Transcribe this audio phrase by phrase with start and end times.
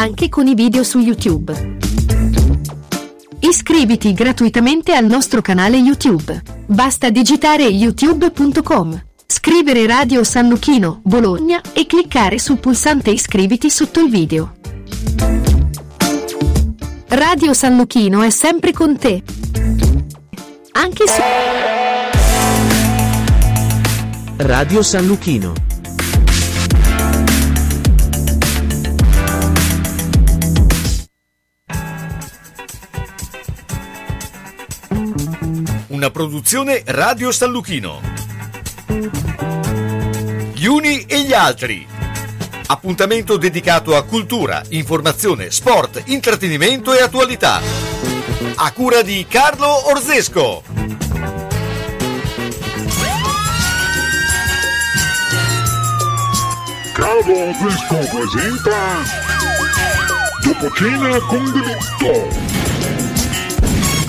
[0.00, 1.76] anche con i video su YouTube.
[3.40, 6.42] Iscriviti gratuitamente al nostro canale YouTube.
[6.64, 14.08] Basta digitare youtube.com, scrivere Radio San Luchino, Bologna e cliccare sul pulsante iscriviti sotto il
[14.08, 14.54] video.
[17.08, 19.22] Radio San Luchino è sempre con te.
[20.72, 21.20] Anche su
[24.38, 25.69] Radio San Luchino.
[36.00, 38.00] Una produzione Radio San Luchino.
[40.54, 41.86] Gli uni e gli altri.
[42.68, 47.60] Appuntamento dedicato a cultura, informazione, sport, intrattenimento e attualità.
[48.54, 50.62] A cura di Carlo Orzesco.
[56.94, 59.02] Carlo Orzesco presenta
[60.42, 62.49] Dopo cena con delitto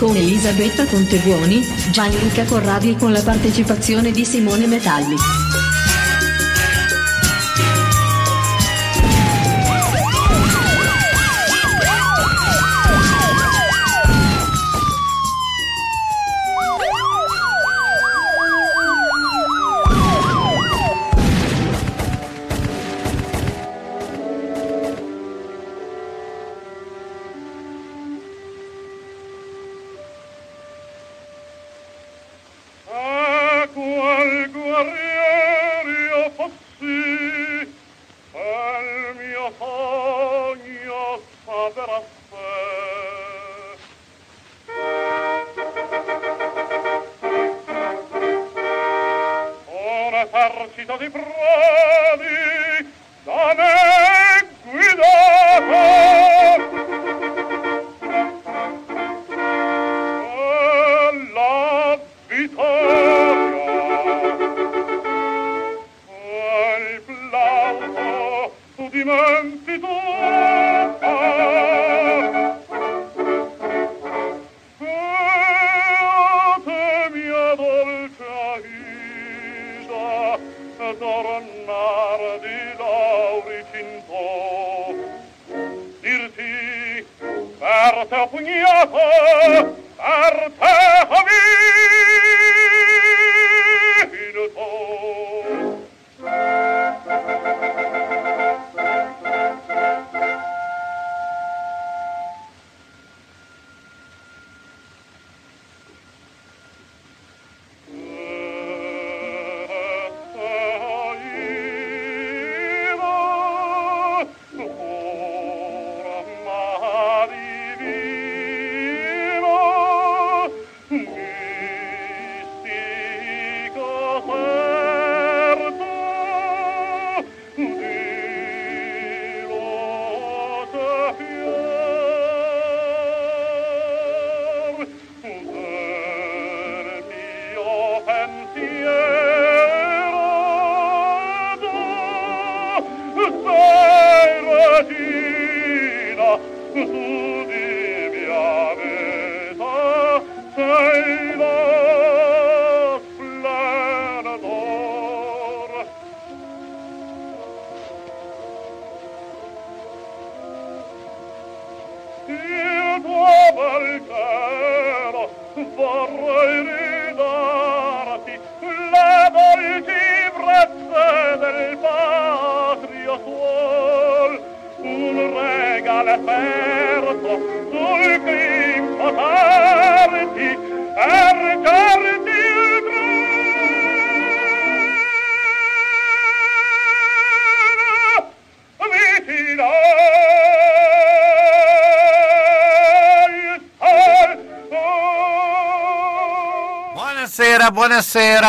[0.01, 5.40] con Elisabetta Contebuoni, Gianluca Corradi e con la partecipazione di Simone Metalli.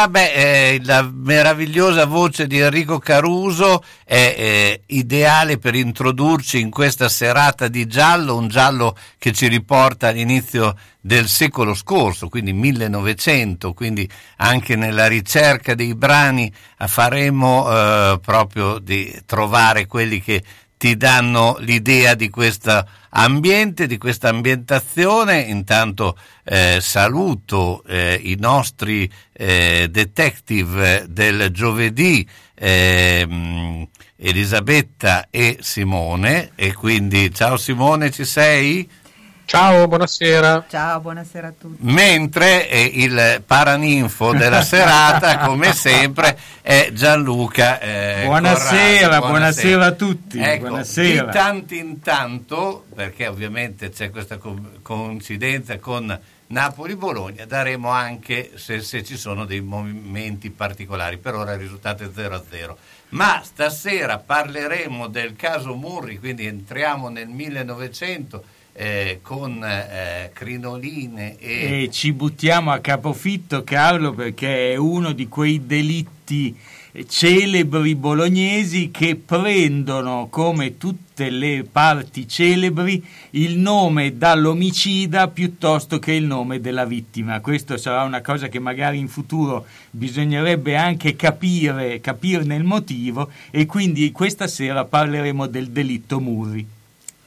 [0.03, 0.09] Buonasera.
[0.09, 7.09] Beh, eh, la meravigliosa voce di Enrico Caruso è eh, ideale per introdurci in questa
[7.09, 14.09] serata di giallo, un giallo che ci riporta all'inizio del secolo scorso, quindi 1900, quindi
[14.37, 20.43] anche nella ricerca dei brani faremo eh, proprio di trovare quelli che
[20.83, 25.39] ti danno l'idea di questo ambiente, di questa ambientazione.
[25.39, 32.29] Intanto eh, saluto eh, i nostri eh, detective del giovedì.
[32.57, 33.87] ehm,
[34.17, 38.89] Elisabetta e Simone e quindi ciao Simone ci sei?
[39.53, 40.65] Ciao, buonasera.
[40.67, 41.77] Ciao, buonasera a tutti.
[41.81, 47.79] Mentre eh, il paraninfo della serata, come sempre, è Gianluca.
[47.79, 49.27] Eh, buonasera, Corrado.
[49.27, 50.39] buonasera, a tutti.
[50.39, 51.25] Ecco, buonasera.
[51.27, 58.81] Di tanto in tanto, perché ovviamente c'è questa co- coincidenza con Napoli-Bologna, daremo anche se,
[58.81, 61.19] se ci sono dei momenti particolari.
[61.19, 62.75] Per ora il risultato è 0-0.
[63.11, 71.83] Ma stasera parleremo del caso Murri, quindi entriamo nel 1900 eh, con eh, crinoline e...
[71.83, 76.57] E ci buttiamo a capofitto, Carlo, perché è uno di quei delitti
[77.09, 86.25] celebri bolognesi che prendono come tutte le parti celebri il nome dall'omicida piuttosto che il
[86.25, 87.41] nome della vittima.
[87.41, 93.65] Questo sarà una cosa che magari in futuro bisognerebbe anche capire, capirne il motivo e
[93.65, 96.81] quindi questa sera parleremo del delitto Murri.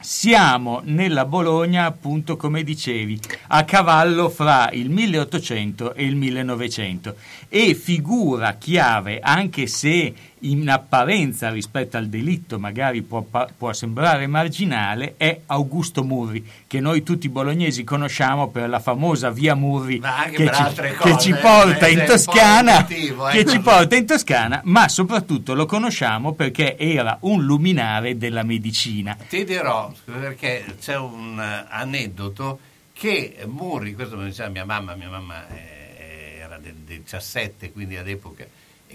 [0.08, 7.16] Siamo nella Bologna, appunto, come dicevi, a cavallo fra il 1800 e il 1900
[7.50, 13.26] e figura chiave, anche se in apparenza rispetto al delitto magari può,
[13.58, 19.56] può, sembrare marginale, è Augusto Murri, che noi tutti bolognesi conosciamo per la famosa via
[19.56, 20.02] Murri
[20.32, 20.64] che ci,
[21.00, 23.52] che ci, porta eh, in Toscana, motivo, che ecco.
[23.52, 29.18] ci porta in Toscana, ma soprattutto lo conosciamo perché era un luminare della medicina.
[29.28, 32.60] Ti dirò, perché c'è un uh, aneddoto
[32.94, 37.98] che Murri, questo me lo diceva mia mamma, mia mamma eh, era del 17, quindi
[37.98, 38.46] all'epoca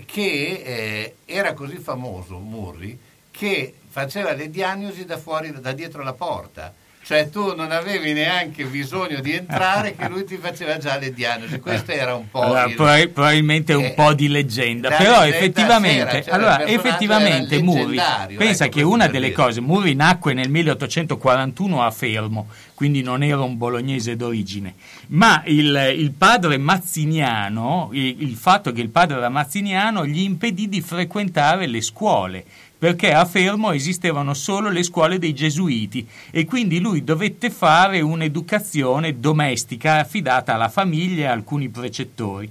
[0.04, 2.98] che eh, era così famoso Murri
[3.30, 6.74] che faceva le diagnosi da fuori, da dietro la porta.
[7.10, 11.58] Cioè tu non avevi neanche bisogno di entrare che lui ti faceva già le diagnosi.
[11.58, 12.42] Questo era un po'...
[12.42, 17.60] Allora, il, probabilmente un eh, po' di leggenda, però leggenda effettivamente, c'era, c'era, allora, effettivamente
[17.62, 19.42] Murri, leggendario, pensa ecco, che una delle dire.
[19.42, 24.74] cose, Murri nacque nel 1841 a Fermo, quindi non era un bolognese d'origine,
[25.08, 30.68] ma il, il padre mazziniano, il, il fatto che il padre era mazziniano gli impedì
[30.68, 32.44] di frequentare le scuole
[32.80, 39.20] perché a Fermo esistevano solo le scuole dei gesuiti e quindi lui dovette fare un'educazione
[39.20, 42.50] domestica affidata alla famiglia e a alcuni precettori.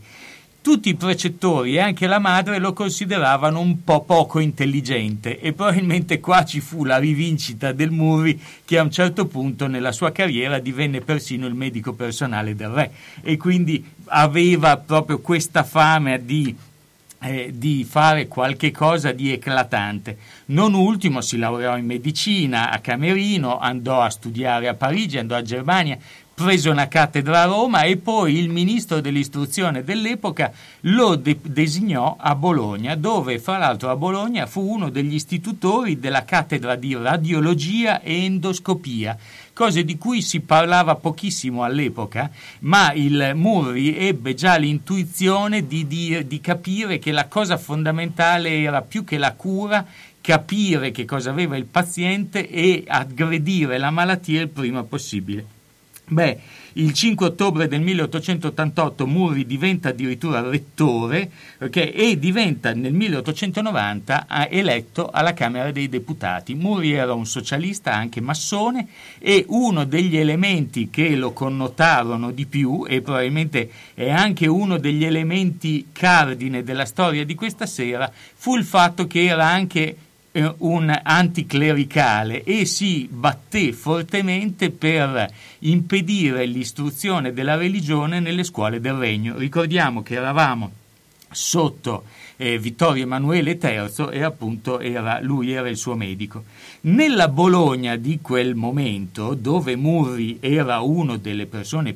[0.62, 6.20] Tutti i precettori e anche la madre lo consideravano un po' poco intelligente e probabilmente
[6.20, 10.60] qua ci fu la rivincita del Murri che a un certo punto nella sua carriera
[10.60, 12.92] divenne persino il medico personale del re
[13.24, 16.56] e quindi aveva proprio questa fame di
[17.21, 20.18] eh, di fare qualche cosa di eclatante.
[20.48, 25.42] Non ultimo si laureò in medicina a Camerino, andò a studiare a Parigi, andò a
[25.42, 25.98] Germania,
[26.41, 32.33] prese una cattedra a Roma e poi il ministro dell'istruzione dell'epoca lo de- designò a
[32.33, 38.24] Bologna, dove fra l'altro a Bologna fu uno degli istitutori della cattedra di radiologia e
[38.24, 39.18] endoscopia
[39.51, 46.25] cose di cui si parlava pochissimo all'epoca, ma il Murri ebbe già l'intuizione di, di,
[46.25, 49.85] di capire che la cosa fondamentale era più che la cura,
[50.21, 55.58] capire che cosa aveva il paziente e aggredire la malattia il prima possibile.
[56.11, 56.39] Beh,
[56.73, 61.29] il 5 ottobre del 1888 Murri diventa addirittura rettore
[61.59, 66.56] okay, e diventa nel 1890 eletto alla Camera dei Deputati.
[66.56, 68.88] Murri era un socialista, anche massone,
[69.19, 75.06] e uno degli elementi che lo connotarono di più, e probabilmente è anche uno degli
[75.06, 79.95] elementi cardine della storia di questa sera, fu il fatto che era anche
[80.31, 85.28] un anticlericale e si batté fortemente per
[85.59, 89.38] impedire l'istruzione della religione nelle scuole del regno.
[89.38, 90.71] Ricordiamo che eravamo
[91.31, 92.06] sotto
[92.42, 96.46] eh, Vittorio Emanuele III e appunto era, lui era il suo medico.
[96.81, 101.50] Nella Bologna di quel momento, dove Murri era una delle,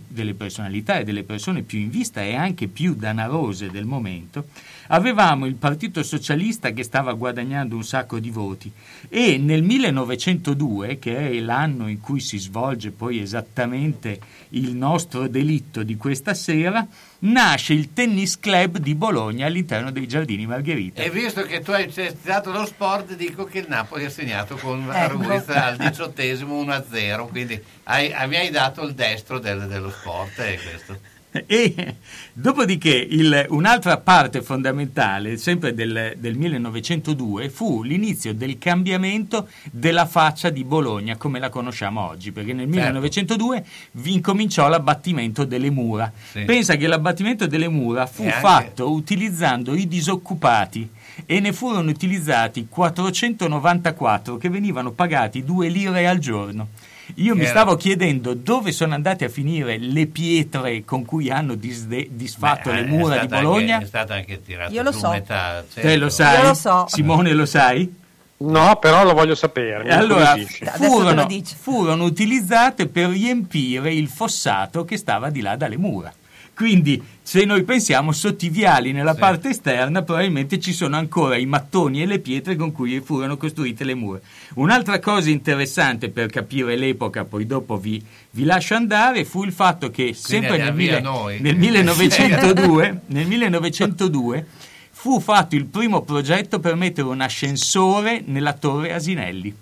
[0.05, 4.47] delle personalità e delle persone più in vista e anche più danarose del momento,
[4.87, 8.69] avevamo il Partito Socialista che stava guadagnando un sacco di voti
[9.07, 14.19] e nel 1902, che è l'anno in cui si svolge poi esattamente
[14.49, 16.85] il nostro delitto di questa sera,
[17.25, 21.01] nasce il tennis club di Bologna all'interno dei Giardini Margherita.
[21.01, 24.89] E visto che tu hai citato lo sport, dico che il Napoli ha segnato con
[24.93, 25.13] Ecco.
[25.13, 30.39] Ruiz al diciottesimo 1-0, quindi hai, mi hai dato il destro del- dello sport.
[30.39, 30.99] È questo.
[31.47, 31.95] E
[32.33, 40.49] dopodiché il- un'altra parte fondamentale, sempre del, del 1902, fu l'inizio del cambiamento della faccia
[40.49, 46.11] di Bologna come la conosciamo oggi, perché nel 1902 vi incominciò l'abbattimento delle mura.
[46.31, 46.43] Sì.
[46.43, 50.87] Pensa che l'abbattimento delle mura fu anche- fatto utilizzando i disoccupati
[51.25, 56.67] e ne furono utilizzati 494 che venivano pagati 2 lire al giorno.
[57.15, 62.07] Io mi stavo chiedendo dove sono andate a finire le pietre con cui hanno disde-
[62.11, 63.75] disfatto Beh, le è mura di Bologna.
[63.75, 65.09] Anche, è stata anche tirata Io lo su so.
[65.09, 65.63] metà.
[65.73, 65.99] Te certo.
[65.99, 66.41] lo sai?
[66.41, 66.85] Io lo so.
[66.87, 68.01] Simone lo sai?
[68.37, 69.89] No, però lo voglio sapere.
[69.89, 71.55] allora te furono, dice.
[71.57, 76.11] furono utilizzate per riempire il fossato che stava di là dalle mura.
[76.55, 79.19] Quindi, se noi pensiamo sotto i viali nella Sì.
[79.19, 83.83] parte esterna, probabilmente ci sono ancora i mattoni e le pietre con cui furono costruite
[83.83, 84.19] le mura.
[84.55, 89.89] Un'altra cosa interessante per capire l'epoca, poi dopo vi, vi lascio andare, fu il fatto
[89.89, 91.01] che sempre nel, mille-
[91.39, 94.45] nel 1902, nel 1902
[94.91, 99.53] fu fatto il primo progetto per mettere un ascensore nella torre Asinelli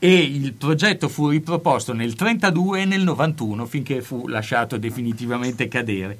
[0.00, 6.18] e il progetto fu riproposto nel 32 e nel 91 finché fu lasciato definitivamente cadere.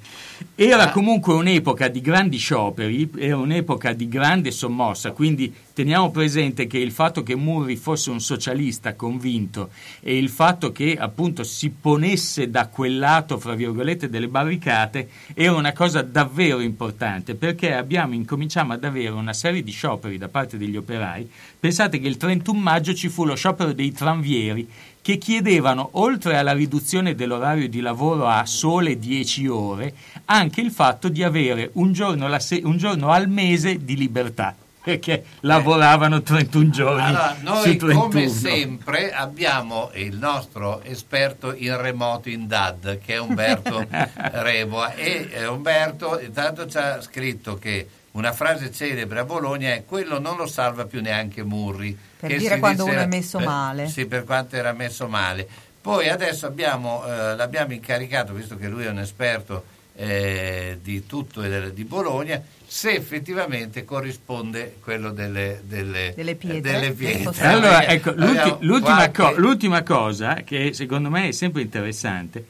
[0.56, 6.78] Era comunque un'epoca di grandi scioperi, era un'epoca di grande sommossa, quindi teniamo presente che
[6.78, 9.70] il fatto che Murri fosse un socialista convinto
[10.00, 15.54] e il fatto che appunto si ponesse da quel lato, fra virgolette, delle barricate era
[15.54, 20.56] una cosa davvero importante perché abbiamo, incominciamo ad avere una serie di scioperi da parte
[20.56, 21.30] degli operai.
[21.60, 24.68] Pensate che il 31 maggio ci fu lo sciopero dei tranvieri
[25.00, 29.94] che chiedevano, oltre alla riduzione dell'orario di lavoro a sole 10 ore,
[30.26, 34.54] anche il fatto di avere un giorno, se- un giorno al mese di libertà,
[34.96, 38.00] perché lavoravano 31 giorni Allora, su noi 31.
[38.00, 45.28] come sempre abbiamo il nostro esperto in remoto in DAD che è Umberto Reboa e
[45.30, 50.36] eh, Umberto intanto ci ha scritto che una frase celebre a Bologna è quello non
[50.36, 51.96] lo salva più neanche Murri.
[52.18, 53.88] Per che dire si quando disse- uno è messo per- male.
[53.88, 55.46] Sì, per quanto era messo male.
[55.80, 59.64] Poi adesso abbiamo, eh, l'abbiamo incaricato, visto che lui è un esperto
[60.00, 66.80] eh, di tutto e di Bologna, se effettivamente corrisponde quello delle, delle, Delle pietre, delle
[66.80, 67.46] del pietre.
[67.46, 72.44] Allora, ecco, l'ultima, qualche- co- l'ultima cosa che secondo me è sempre interessante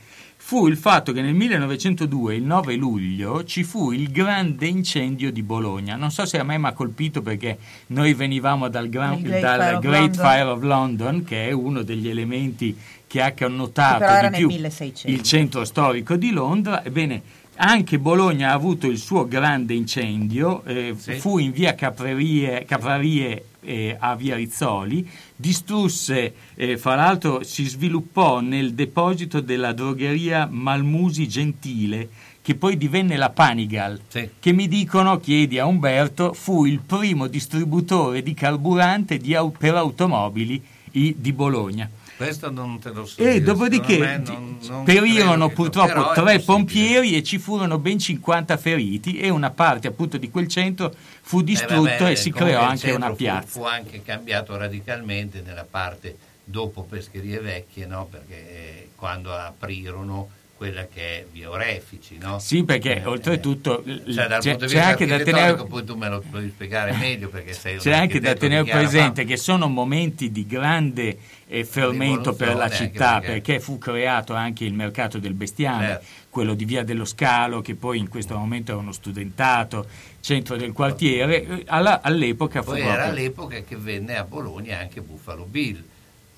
[0.48, 5.42] fu il fatto che nel 1902, il 9 luglio, ci fu il grande incendio di
[5.42, 5.94] Bologna.
[5.94, 9.60] Non so se a me mi ha colpito perché noi venivamo dal, gran- Great dal
[9.60, 10.24] Fire of Great London.
[10.24, 12.74] Fire of London, che è uno degli elementi
[13.06, 15.14] che ha connotato di più 1600.
[15.14, 16.82] il centro storico di Londra.
[16.82, 17.20] Ebbene,
[17.60, 21.14] anche Bologna ha avuto il suo grande incendio, eh, Sì.
[21.14, 28.40] fu in via Caprarie, Caprarie eh, a via Rizzoli, distrusse, eh, fra l'altro si sviluppò
[28.40, 32.08] nel deposito della drogheria Malmusi Gentile,
[32.40, 34.28] che poi divenne la Panigal, Sì.
[34.38, 40.62] che mi dicono, chiedi a Umberto, fu il primo distributore di carburante di per automobili
[40.90, 41.88] di Bologna.
[42.18, 43.20] Questo non te lo so.
[43.22, 43.96] E dire, dopodiché
[44.26, 49.50] non- non perirono credo purtroppo tre pompieri e ci furono ben 50 feriti e una
[49.50, 53.14] parte appunto di quel centro fu Eh, distrutto vabbè, e si creò anche una fu-
[53.14, 53.46] piazza.
[53.46, 58.06] Fu, anche cambiato radicalmente nella parte dopo Pescherie Vecchie, no?
[58.10, 62.18] perché eh, quando aprirono quella che è via Orefici.
[62.18, 62.40] No?
[62.40, 65.54] Sì, perché Eh, oltretutto eh, cioè, dal c'è, punto di c'è vista anche da tenere,
[65.66, 69.28] poi tu me lo puoi spiegare meglio perché sei c'è anche da tenere presente fama.
[69.28, 74.64] che sono momenti di grande eh, fermento per la città perché- perché fu creato anche
[74.64, 76.04] il mercato del bestiame, Certo.
[76.28, 79.86] quello di Via dello Scalo che poi in questo momento è uno studentato,
[80.20, 83.00] centro del quartiere, eh, alla- all'epoca fu Poi proprio...
[83.00, 85.82] era l'epoca che venne a Bologna anche Buffalo Bill.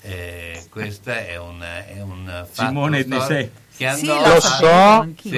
[0.03, 3.49] Eh, questo è un, è un fatto Simone, ne storico?
[3.81, 4.65] Che Sì, andò lo so,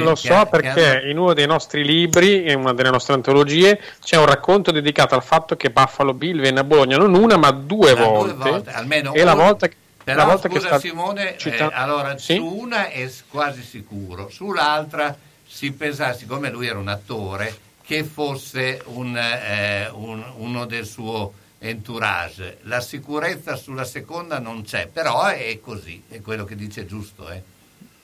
[0.04, 3.14] lo so che- che perché hanno- in uno dei nostri libri, in una delle nostre
[3.14, 7.38] antologie, c'è un racconto dedicato al fatto che Buffalo Bill venne a Bologna non una
[7.38, 8.34] ma due Da volte.
[8.36, 9.44] due volte, almeno e la una.
[9.44, 12.36] volta, che- Però la volta che scusa sta Simone, cita- eh, allora Sì?
[12.36, 15.16] su una è quasi sicuro, sull'altra
[15.48, 21.32] si pensava, siccome lui era un attore, che fosse un, eh, un- uno del suo
[21.60, 22.58] entourage.
[22.64, 27.30] La sicurezza sulla seconda non c'è, però è così, è quello che dice giusto.
[27.30, 27.42] Eh.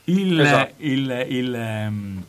[0.10, 0.74] Il, Esatto.
[0.78, 2.24] il- il, ehm,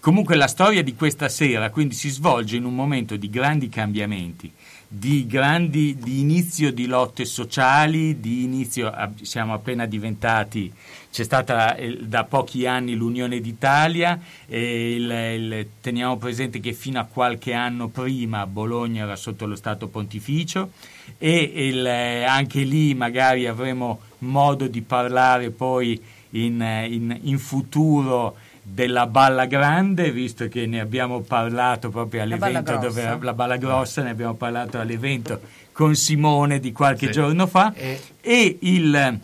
[0.00, 4.50] comunque la storia di questa sera quindi si svolge in un momento di grandi cambiamenti,
[4.86, 8.92] di, grandi, di inizio di lotte sociali, di inizio,
[9.22, 10.70] siamo appena diventati,
[11.10, 17.52] c'è stata eh, da pochi anni l'Unione d'Italia, il- teniamo presente che fino a qualche
[17.54, 20.70] anno prima Bologna era sotto lo Stato Pontificio
[21.18, 26.00] e eh, anche lì magari avremo modo di parlare poi
[26.34, 32.36] in, eh, in- in futuro della Balla Grande, visto che ne abbiamo parlato proprio La
[32.36, 33.18] Balla all'evento dove Grossa.
[33.24, 35.40] la Balla Grossa, ne abbiamo parlato all'evento
[35.72, 37.12] con Simone di qualche Sì.
[37.12, 39.18] giorno fa E- e il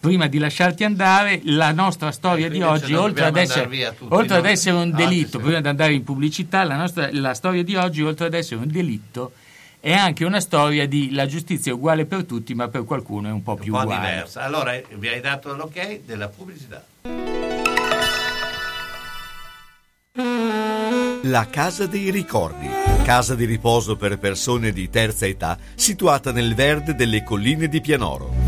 [0.00, 4.76] prima di lasciarti andare la nostra storia di oggi oltre ad, essere, oltre ad essere
[4.76, 5.42] un Ah, delitto sì, sì.
[5.44, 8.68] prima di andare in pubblicità la, nostra, la storia di oggi oltre ad essere un
[8.70, 9.32] delitto
[9.80, 13.30] è anche una storia di la giustizia è uguale per tutti ma per qualcuno è
[13.30, 14.42] un po' più un po' uguale diversa.
[14.42, 16.84] Allora vi hai dato l'ok della pubblicità.
[21.22, 22.68] La Casa dei Ricordi,
[23.04, 28.47] casa di riposo per persone di terza età, situata nel verde delle colline di Pianoro.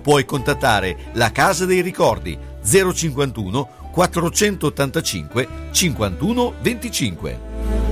[0.00, 7.89] Puoi contattare la Casa dei Ricordi 051 485 51 25.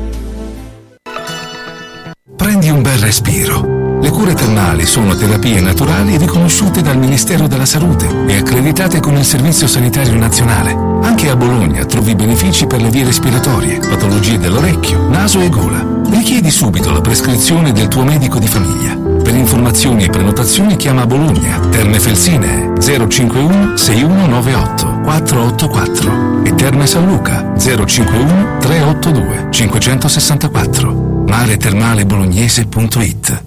[2.58, 4.00] Prendi un bel respiro.
[4.00, 9.24] Le cure termali sono terapie naturali riconosciute dal Ministero della Salute e accreditate con il
[9.24, 10.72] Servizio Sanitario Nazionale.
[11.02, 15.86] Anche a Bologna trovi benefici per le vie respiratorie, patologie dell'orecchio, naso e gola.
[16.10, 18.96] Richiedi subito la prescrizione del tuo medico di famiglia.
[18.96, 27.52] Per informazioni e prenotazioni chiama Bologna, Terme Felsine 051 6198 484 e Terme San Luca
[27.56, 33.44] 051 382 564 maretermalebolognese.it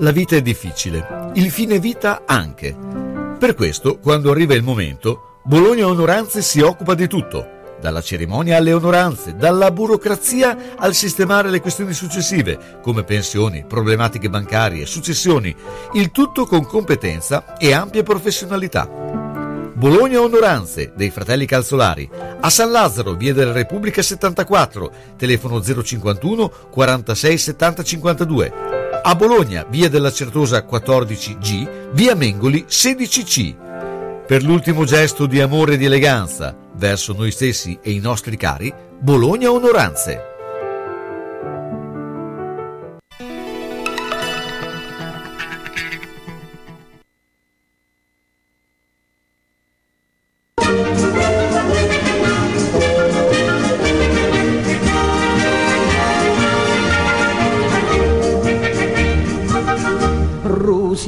[0.00, 2.76] La vita è difficile, il fine vita anche.
[3.38, 8.72] Per questo, quando arriva il momento, Bologna Onoranze si occupa di tutto, dalla cerimonia alle
[8.72, 15.54] onoranze, dalla burocrazia al sistemare le questioni successive, come pensioni, problematiche bancarie, successioni,
[15.92, 19.29] il tutto con competenza e ampia professionalità.
[19.80, 22.06] Bologna Onoranze dei fratelli Calzolari,
[22.38, 28.52] a San Lazzaro, via della Repubblica 74, telefono 051 46 70 52.
[29.02, 34.26] A Bologna, via della Certosa 14G, via Mengoli 16C.
[34.26, 38.70] Per l'ultimo gesto di amore e di eleganza verso noi stessi e i nostri cari,
[38.98, 40.29] Bologna Onoranze.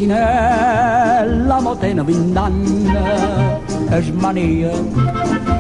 [0.02, 2.92] Rosinella Motena vent'anni
[3.88, 4.70] e smania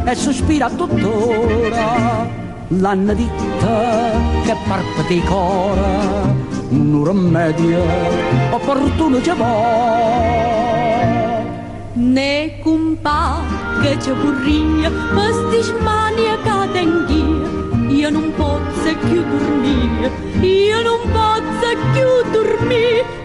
[0.04, 2.26] e sospira tuttora
[2.66, 4.10] l'hanno detta
[4.44, 6.34] che parte di cora
[6.70, 7.84] un rimedio
[8.50, 10.10] opportuno ci va
[11.94, 13.38] Ne cumpa
[13.80, 17.60] che burria, questi smania cadenghia.
[17.88, 23.21] Io non posso più dormire, io non posso più dormire.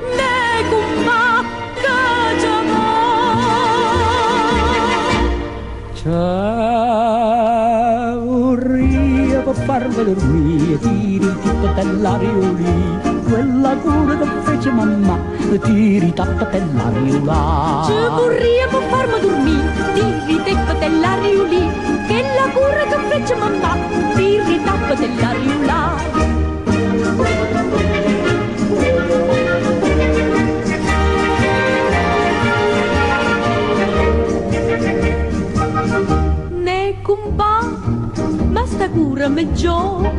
[8.56, 15.20] Rio per farmi dormire, tiri tipo dell'arioli, quella cura che fece mamma,
[15.64, 17.84] tiri tappa dell'ariola.
[17.86, 21.70] C'è burria per farmi dormire, tiri teppa dell'aria lì,
[22.08, 23.76] che la cura che fece mamma,
[24.16, 25.58] tiri tappa dell'aria
[39.18, 40.12] cura me giova.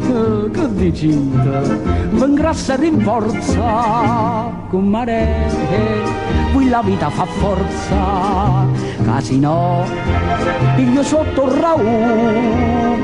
[0.00, 1.62] Eh, Che dicite?
[2.10, 5.46] Vengrassa rinforza con mare,
[6.52, 8.66] qui la vita fa forza,
[9.04, 9.84] casi no,
[10.76, 13.02] io sotto Raul.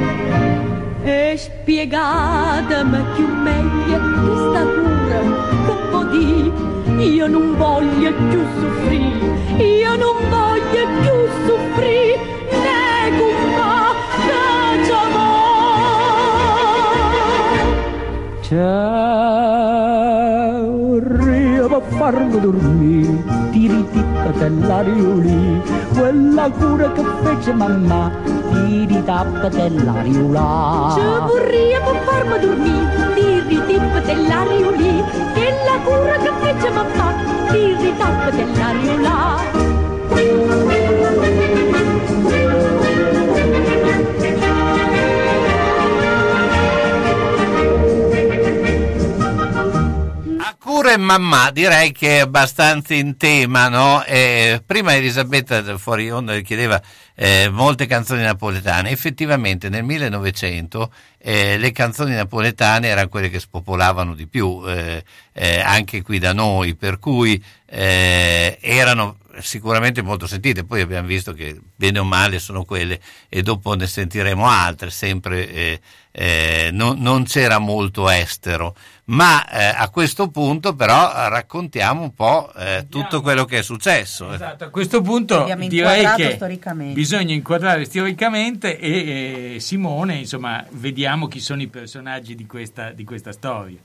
[1.02, 5.20] E spiegatemi più meglio che sta cura
[5.66, 11.12] che può dire io non voglio più soffrire, io non voglio più
[11.46, 12.09] soffrire,
[18.50, 18.56] C'è
[20.58, 25.62] un rio per farmi dormire, tiri tippa dell'arioli,
[25.96, 28.10] quella cura che fece mamma,
[28.50, 30.94] tiri tappa dell'ariola.
[30.96, 37.14] C'è vorria per farmi dormire, tiri tip dell'aria lì, che la cura che fece mamma,
[37.52, 39.89] tiri tap dell'aria
[50.96, 54.02] mamma direi che è abbastanza in tema, no?
[54.04, 56.80] Eh, prima Elisabetta fuori onda chiedeva
[57.14, 64.14] eh, molte canzoni napoletane, effettivamente nel 1900 eh, le canzoni napoletane erano quelle che spopolavano
[64.14, 70.64] di più, eh, eh, anche qui da noi, per cui eh, erano sicuramente molto sentite,
[70.64, 75.48] poi abbiamo visto che bene o male sono quelle e dopo ne sentiremo altre, sempre
[75.48, 75.80] eh,
[76.12, 78.74] eh, non, non, c'era molto estero,
[79.06, 84.32] ma eh, a questo punto però raccontiamo un po' eh, tutto quello che è successo.
[84.32, 86.38] Esatto, a questo punto direi che
[86.92, 93.32] bisogna inquadrare storicamente e Simone, insomma, vediamo chi sono i personaggi di questa, di questa
[93.32, 93.78] storia.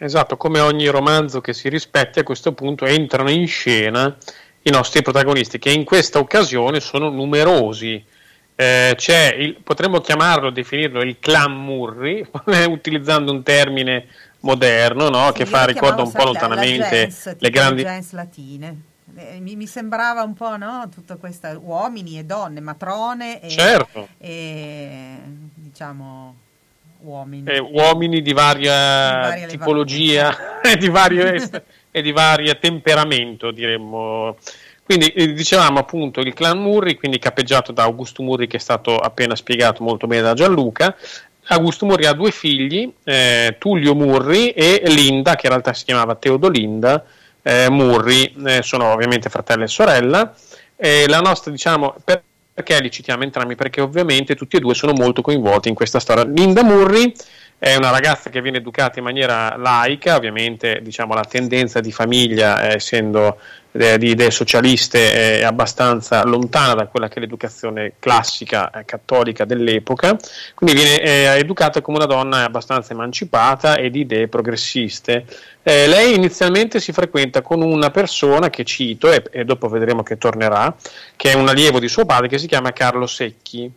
[0.00, 4.16] Esatto, come ogni romanzo che si rispetti a questo punto entrano in scena
[4.62, 8.04] i nostri protagonisti, che in questa occasione sono numerosi.
[8.54, 12.26] Eh, c'è il, potremmo chiamarlo, definirlo il clan Murri,
[12.66, 14.08] utilizzando un termine
[14.40, 15.26] moderno no?
[15.28, 17.82] sì, che fa, ricorda un po' lontanamente gens, le grandi...
[17.82, 18.82] gens latine.
[19.16, 20.88] Eh, mi, mi, sembrava un po', no?
[20.92, 24.08] Tutto questo, uomini e donne, matrone e, certo.
[24.18, 25.16] e
[25.54, 26.36] diciamo
[27.00, 27.48] uomini.
[27.50, 30.36] E uomini di varia, di varia tipologia
[30.78, 31.32] di, vario,
[31.90, 34.36] e di vario temperamento, diremmo.
[34.82, 38.98] Quindi eh, dicevamo appunto il clan Murri, quindi capeggiato da Augusto Murri che è stato
[38.98, 40.96] appena spiegato molto bene da Gianluca.
[41.48, 46.14] Augusto Murri ha due figli, eh, Tullio Murri e Linda, che in realtà si chiamava
[46.14, 47.04] Teodolinda
[47.42, 50.34] eh, Murri, eh, sono ovviamente fratello e sorella.
[51.06, 52.22] la nostra, diciamo, per,
[52.52, 53.54] perché li citiamo entrambi?
[53.54, 56.24] Perché ovviamente tutti e due sono molto coinvolti in questa storia.
[56.24, 57.14] Linda Murri
[57.58, 62.68] è una ragazza che viene educata in maniera laica, ovviamente diciamo, la tendenza di famiglia,
[62.68, 63.38] eh, essendo
[63.72, 69.44] eh, di idee socialiste, è abbastanza lontana da quella che è l'educazione classica eh, cattolica
[69.44, 70.16] dell'epoca,
[70.54, 75.24] quindi viene eh, educata come una donna abbastanza emancipata e di idee progressiste.
[75.64, 80.16] Eh, lei inizialmente si frequenta con una persona che cito, e, e dopo vedremo che
[80.16, 80.76] tornerà,
[81.16, 83.68] che è un allievo di suo padre, che si chiama Carlo Secchi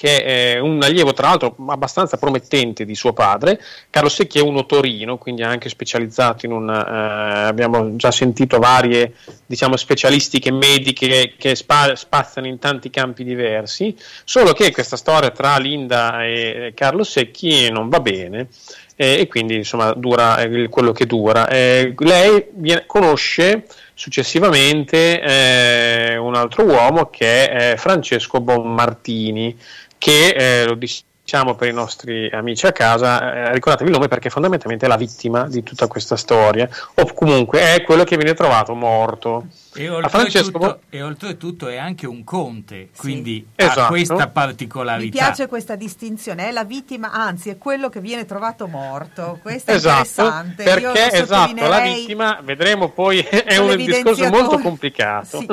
[0.00, 3.60] che è un allievo tra l'altro abbastanza promettente di suo padre.
[3.90, 6.70] Carlo Secchi è uno Torino, quindi anche specializzato in un...
[6.70, 9.12] Eh, abbiamo già sentito varie
[9.44, 15.58] diciamo, specialistiche mediche che spa- spaziano in tanti campi diversi, solo che questa storia tra
[15.58, 18.48] Linda e Carlo Secchi non va bene
[18.96, 21.46] e quindi insomma dura quello che dura.
[21.48, 29.54] Eh, lei viene, conosce successivamente eh, un altro uomo che è Francesco Bonmartini,
[30.00, 34.30] che eh, lo diciamo per i nostri amici a casa, eh, ricordatevi il nome perché
[34.30, 38.74] fondamentalmente è la vittima di tutta questa storia, o comunque è quello che viene trovato
[38.74, 39.46] morto.
[39.74, 40.80] E oltretutto, Francesco...
[40.88, 43.62] e oltretutto è anche un conte, quindi sì.
[43.62, 43.80] esatto.
[43.82, 45.04] ha questa particolarità.
[45.04, 49.38] Mi piace questa distinzione, è la vittima, anzi è quello che viene trovato morto.
[49.42, 50.64] Questo è esatto, interessante.
[50.64, 55.38] Perché esatto, la vittima, vedremo poi, è un discorso molto complicato.
[55.38, 55.46] Sì.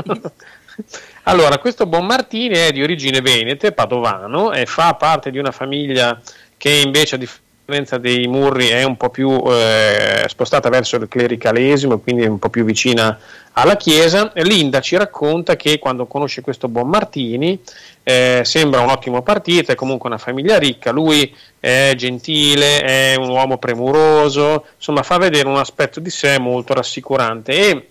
[1.23, 6.19] Allora, questo Bonmartini è di origine venete, padovano, e fa parte di una famiglia
[6.55, 11.99] che invece a differenza dei Murri è un po' più eh, spostata verso il clericalesimo,
[11.99, 13.19] quindi un po' più vicina
[13.53, 14.31] alla Chiesa.
[14.35, 17.59] Linda ci racconta che quando conosce questo Bonmartini
[18.03, 23.27] eh, sembra un ottimo partito, è comunque una famiglia ricca, lui è gentile, è un
[23.27, 27.87] uomo premuroso, insomma fa vedere un aspetto di sé molto rassicurante e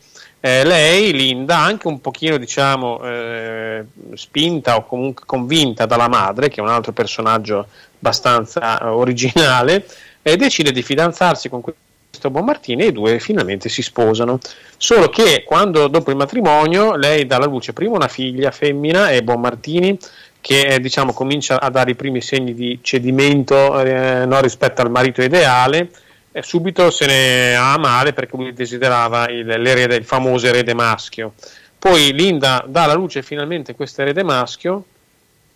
[0.47, 6.61] eh, lei, Linda, anche un pochino diciamo eh, spinta o comunque convinta dalla madre, che
[6.61, 7.67] è un altro personaggio
[7.99, 9.85] abbastanza eh, originale,
[10.23, 14.39] decide di fidanzarsi con questo Bonmartini e i due finalmente si sposano.
[14.77, 19.25] Solo che quando dopo il matrimonio lei dà alla luce prima una figlia femmina e
[19.25, 19.99] Bonmartini
[20.41, 24.91] che eh, diciamo, comincia a dare i primi segni di cedimento eh, no, rispetto al
[24.91, 25.91] marito ideale
[26.37, 31.33] e subito se ne ha male perché lui desiderava il, il famoso erede maschio.
[31.79, 34.85] Poi Linda dà alla luce finalmente questo erede maschio,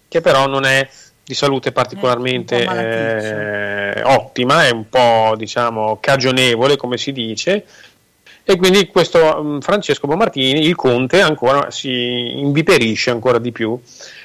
[0.09, 0.89] che però non è
[1.23, 7.67] di salute particolarmente eh, ottima, è un po' diciamo cagionevole come si dice,
[8.43, 13.79] e quindi questo um, Francesco Bomartini, il conte, ancora si inviperisce ancora di più.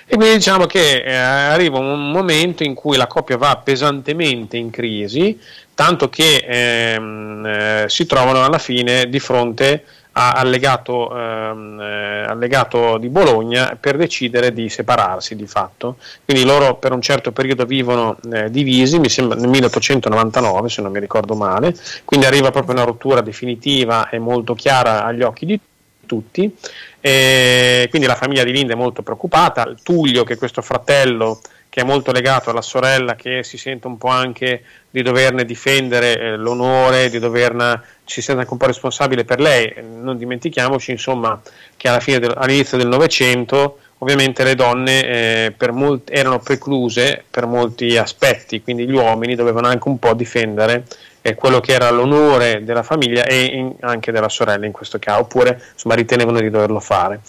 [0.08, 4.70] E quindi diciamo che eh, arriva un momento in cui la coppia va pesantemente in
[4.70, 5.38] crisi,
[5.76, 9.84] tanto che ehm, eh, si trovano alla fine di fronte
[10.18, 15.98] al legato, ehm, eh, al legato, di Bologna per decidere di separarsi di fatto.
[16.24, 20.92] Quindi loro per un certo periodo vivono eh, divisi, mi sembra nel 1899 se non
[20.92, 25.60] mi ricordo male, quindi arriva proprio una rottura definitiva e molto chiara agli occhi di
[26.06, 26.56] tutti.
[27.02, 31.42] E quindi la famiglia di Linda è molto preoccupata, Tullio che è questo fratello
[31.76, 36.18] che è molto legato alla sorella che si sente un po' anche di doverne difendere
[36.18, 39.74] eh, l'onore, di doverna ci sente anche un po' responsabile per lei.
[39.84, 41.38] Non dimentichiamoci, insomma,
[41.76, 47.98] che alla del, all'inizio del Novecento ovviamente le donne eh, molti, erano precluse per molti
[47.98, 50.86] aspetti, quindi gli uomini dovevano anche un po' difendere
[51.22, 55.22] eh, quello che era l'onore della famiglia e in, anche della sorella in questo caso,
[55.22, 57.20] oppure insomma, ritenevano di doverlo fare.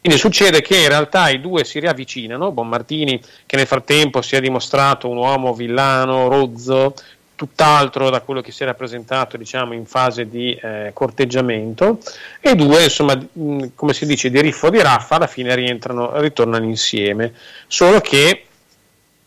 [0.00, 4.40] Quindi succede che in realtà i due si riavvicinano, Bonmartini che nel frattempo si è
[4.40, 6.94] dimostrato un uomo villano, rozzo,
[7.34, 11.98] tutt'altro da quello che si era presentato diciamo, in fase di eh, corteggiamento.
[12.40, 17.34] E due insomma mh, come si dice di riffo di raffa alla fine ritornano insieme.
[17.66, 18.44] Solo che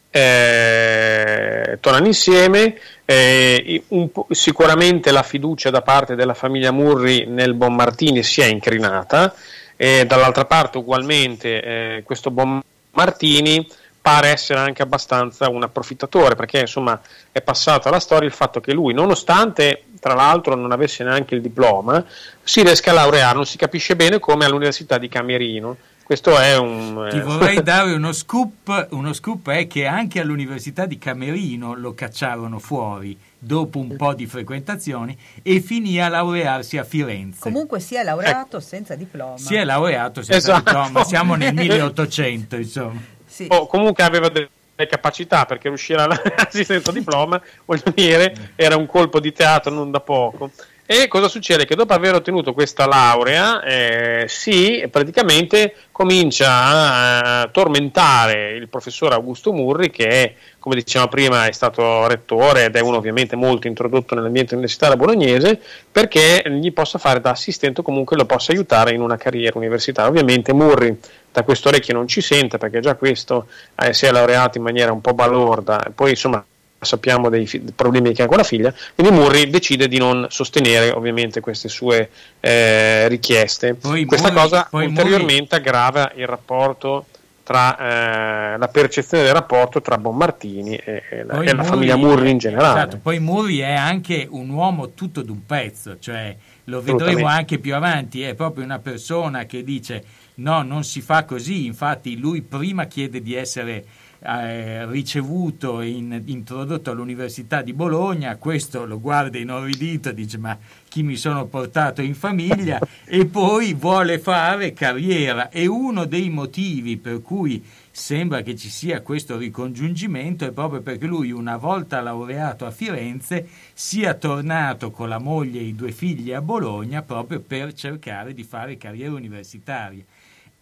[0.10, 3.84] eh, tornano insieme eh,
[4.30, 9.36] sicuramente la fiducia da parte della famiglia Murri nel Bonmartini si è incrinata
[9.76, 13.68] e dall'altra parte ugualmente eh, questo Bonmartini
[14.04, 17.00] pare essere anche abbastanza un approfittatore, perché insomma
[17.32, 21.42] è passato alla storia il fatto che lui, nonostante tra l'altro non avesse neanche il
[21.42, 22.04] diploma,
[22.44, 25.78] si riesca a laureare, non si capisce bene come all'Università di Camerino.
[26.04, 27.08] Questo è un...
[27.10, 32.60] Ti vorrei dare uno scoop, uno scoop è che anche all'Università di Camerino lo cacciarono
[32.60, 37.40] fuori dopo un po' di frequentazioni e finì a laurearsi a Firenze.
[37.40, 38.60] Comunque si è laureato ecco.
[38.60, 39.38] senza diploma.
[39.38, 40.64] Si è laureato senza esatto.
[40.64, 43.02] diploma, siamo nel 1800 insomma.
[43.26, 43.48] Sì.
[43.50, 44.50] O comunque aveva delle
[44.88, 49.92] capacità perché riuscire a laurearsi senza diploma, voglio dire, era un colpo di teatro non
[49.92, 50.52] da poco.
[50.86, 51.66] E cosa succede?
[51.66, 59.54] Che dopo aver ottenuto questa laurea, eh, si praticamente comincia a tormentare il professor Augusto
[59.54, 64.56] Murri, che come dicevamo prima, è stato rettore ed è uno ovviamente molto introdotto nell'ambiente
[64.56, 65.58] universitario bolognese,
[65.90, 70.10] perché gli possa fare da assistente o comunque lo possa aiutare in una carriera universitaria.
[70.10, 71.00] Ovviamente Murri
[71.32, 73.48] da questo orecchio non ci sente perché già questo
[73.82, 76.46] eh, si è laureato in maniera un po' balorda, poi insomma
[76.84, 80.92] sappiamo dei fi- problemi che ha con la figlia, quindi Murri decide di non sostenere
[80.92, 83.76] ovviamente queste sue eh, richieste.
[83.76, 85.70] Poi Questa Murri, cosa ulteriormente Murri...
[85.70, 87.06] aggrava il rapporto
[87.44, 92.30] tra eh, la percezione del rapporto tra Bonmartini e, e, la, e la, famiglia Murri
[92.30, 92.80] in generale.
[92.80, 97.76] Esatto, poi Murri è anche un uomo tutto d'un pezzo, cioè lo vedremo anche più
[97.76, 100.04] avanti, è proprio una persona che dice
[100.36, 103.84] no, non si fa così, infatti lui prima chiede di essere
[104.26, 110.58] eh, ricevuto e in, introdotto all'Università di Bologna, questo lo guarda inorridito, dice ma
[110.88, 112.80] chi mi sono portato in famiglia?
[113.06, 115.50] E poi vuole fare carriera.
[115.50, 121.06] E uno dei motivi per cui sembra che ci sia questo ricongiungimento è proprio perché
[121.06, 126.34] lui una volta laureato a Firenze sia tornato con la moglie e i due figli
[126.34, 130.04] a Bologna proprio per cercare di fare carriera universitaria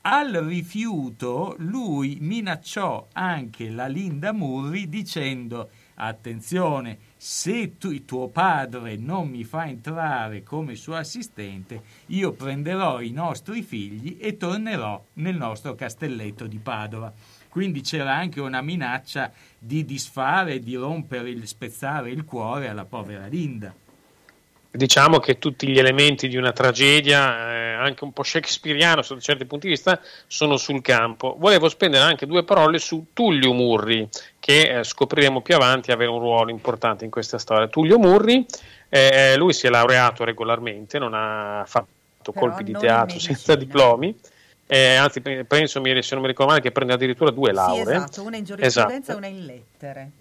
[0.04, 9.30] al rifiuto lui minacciò anche la Linda Murri dicendo attenzione, se tu, tuo padre non
[9.30, 15.76] mi fa entrare come suo assistente, io prenderò i nostri figli e tornerò nel nostro
[15.76, 17.14] castelletto di Padova.
[17.48, 23.72] Quindi c'era anche una minaccia di disfare, di rompere, spezzare il cuore alla povera Linda
[24.72, 29.46] diciamo che tutti gli elementi di una tragedia, eh, anche un po' shakespeariano sotto certi
[29.46, 31.36] punti di vista, sono sul campo.
[31.38, 34.08] Volevo spendere anche due parole su Tullio Murri,
[34.40, 37.68] che eh, scopriremo più avanti avere un ruolo importante in questa storia.
[37.68, 38.46] Tullio Murri,
[38.90, 44.18] eh, lui si è laureato regolarmente, non ha fatto Però colpi di teatro senza diplomi.
[44.68, 47.84] Eh, anzi, penso, se non mi ricordo male, che prende addirittura due lauree.
[47.84, 49.12] Sì, esatto, una in giurisprudenza esatto.
[49.12, 50.12] e una in lettere.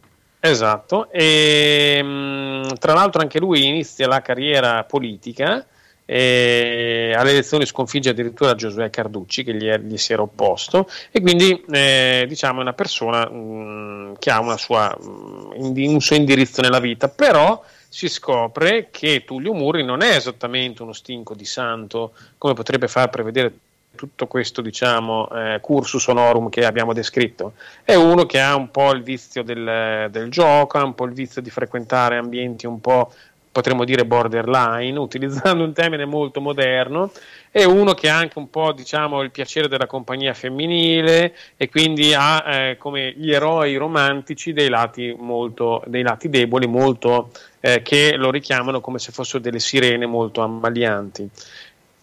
[0.40, 5.66] Esatto, e mh, tra l'altro anche lui inizia la carriera politica,
[6.12, 11.20] e alle elezioni sconfigge addirittura Giosuè Carducci che gli, è, gli si era opposto e
[11.20, 16.81] quindi eh, diciamo è una persona mh, che ha sua, mh, un suo indirizzo nella
[16.81, 22.55] vita, però si scopre che Tullio Murri non è esattamente uno stinco di santo come
[22.55, 23.53] potrebbe far prevedere
[24.00, 27.52] tutto questo diciamo, eh, cursus honorum che abbiamo descritto.
[27.84, 31.12] È uno che ha un po' il vizio del, del gioco, ha un po' il
[31.12, 33.12] vizio di frequentare ambienti un po'
[33.52, 37.12] potremmo dire borderline, utilizzando un termine molto moderno,
[37.50, 42.14] è uno che ha anche un po' diciamo, il piacere della compagnia femminile e quindi
[42.14, 48.16] ha eh, come gli eroi romantici dei lati, molto, dei lati deboli molto, eh, che
[48.16, 51.28] lo richiamano come se fossero delle sirene molto ammalianti.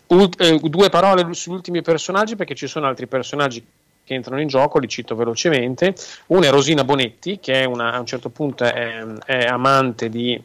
[0.08, 3.66] Ult- eh, due parole sugli ultimi personaggi perché ci sono altri personaggi
[4.04, 5.94] che entrano in gioco, li cito velocemente.
[6.28, 10.42] Una è Rosina Bonetti, che una, a un certo punto è, è amante di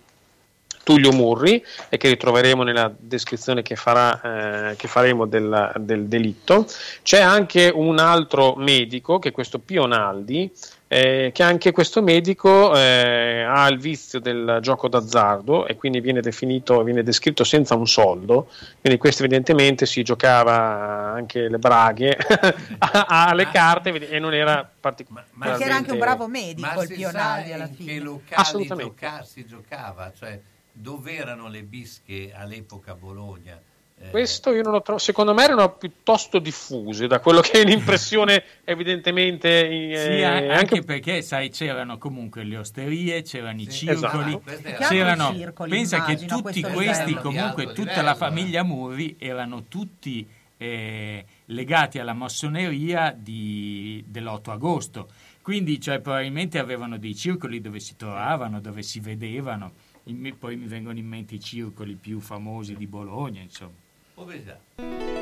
[0.83, 6.67] Tullio Murri e che ritroveremo nella descrizione che, farà, eh, che faremo del, del, delitto.
[7.03, 10.51] C'è anche un altro medico, che è questo Pionaldi,
[10.93, 16.21] eh, che anche questo medico eh, ha il vizio del gioco d'azzardo e quindi viene
[16.21, 22.15] definito, viene descritto senza un soldo, quindi questo evidentemente si giocava anche le braghe
[22.79, 25.39] alle carte e non era particolarmente...
[25.39, 27.93] Ma perché era anche un bravo medico ma il Pionaldi alla in fine.
[27.95, 28.95] che locali Assolutamente.
[29.01, 30.13] gioca- si giocava?
[30.15, 30.41] Cioè,
[30.73, 33.61] dove erano le bische all'epoca a Bologna?
[33.99, 37.65] Eh, Questo io non lo trovo, secondo me erano piuttosto diffuse, da quello che è
[37.65, 39.69] l'impressione evidentemente...
[39.69, 44.85] eh, Sì, anche, anche perché sai, c'erano comunque le osterie, c'erano i Sì, circoli, esatto.
[44.89, 48.17] C'erano, i circoli, pensa che immagino, a tutti questi, comunque tutta livello, la eh.
[48.17, 50.27] famiglia Murri erano tutti
[50.59, 55.09] eh, legati alla massoneria di- dell'8 agosto.
[55.43, 59.73] Quindi cioè, probabilmente avevano dei circoli dove si trovavano, dove si vedevano.
[60.05, 63.73] Poi mi vengono in mente i circoli più famosi di Bologna, insomma.
[64.15, 65.22] Povertà.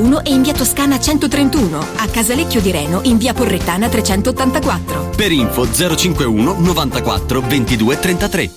[0.23, 5.11] e in via Toscana 131, a Casalecchio di Reno in via Porrettana 384.
[5.15, 8.51] Per info 051 94 22 33.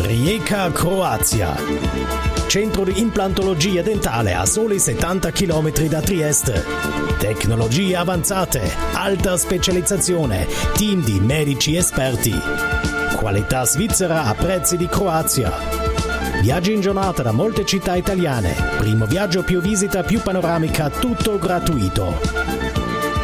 [0.00, 1.54] Rijeka, Croazia.
[2.46, 6.64] Centro di implantologia dentale a soli 70 km da Trieste.
[7.18, 12.32] Tecnologie avanzate, alta specializzazione, team di medici esperti.
[13.16, 15.87] Qualità svizzera a prezzi di Croazia.
[16.40, 18.54] Viaggi in giornata da molte città italiane.
[18.78, 22.20] Primo viaggio più visita più panoramica, tutto gratuito.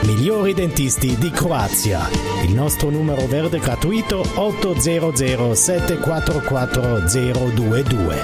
[0.02, 2.08] Migliori dentisti di Croazia.
[2.44, 8.22] Il nostro numero verde gratuito 800 744 022.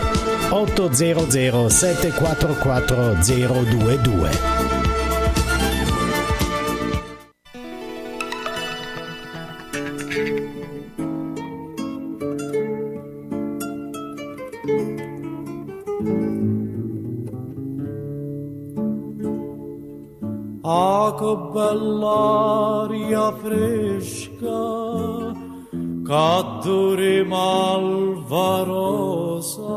[0.51, 4.70] 800 744 022.
[21.31, 25.31] Ah, che bella aria fresca,
[25.71, 29.69] che dorima alvarosa,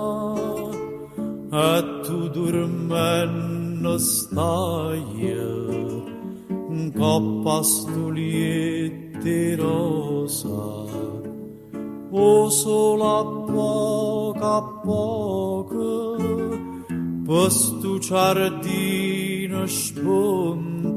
[1.51, 5.35] e tu dormendo stai,
[6.97, 10.81] con pastuliette rosa.
[12.15, 13.23] O solo a
[14.83, 15.23] poco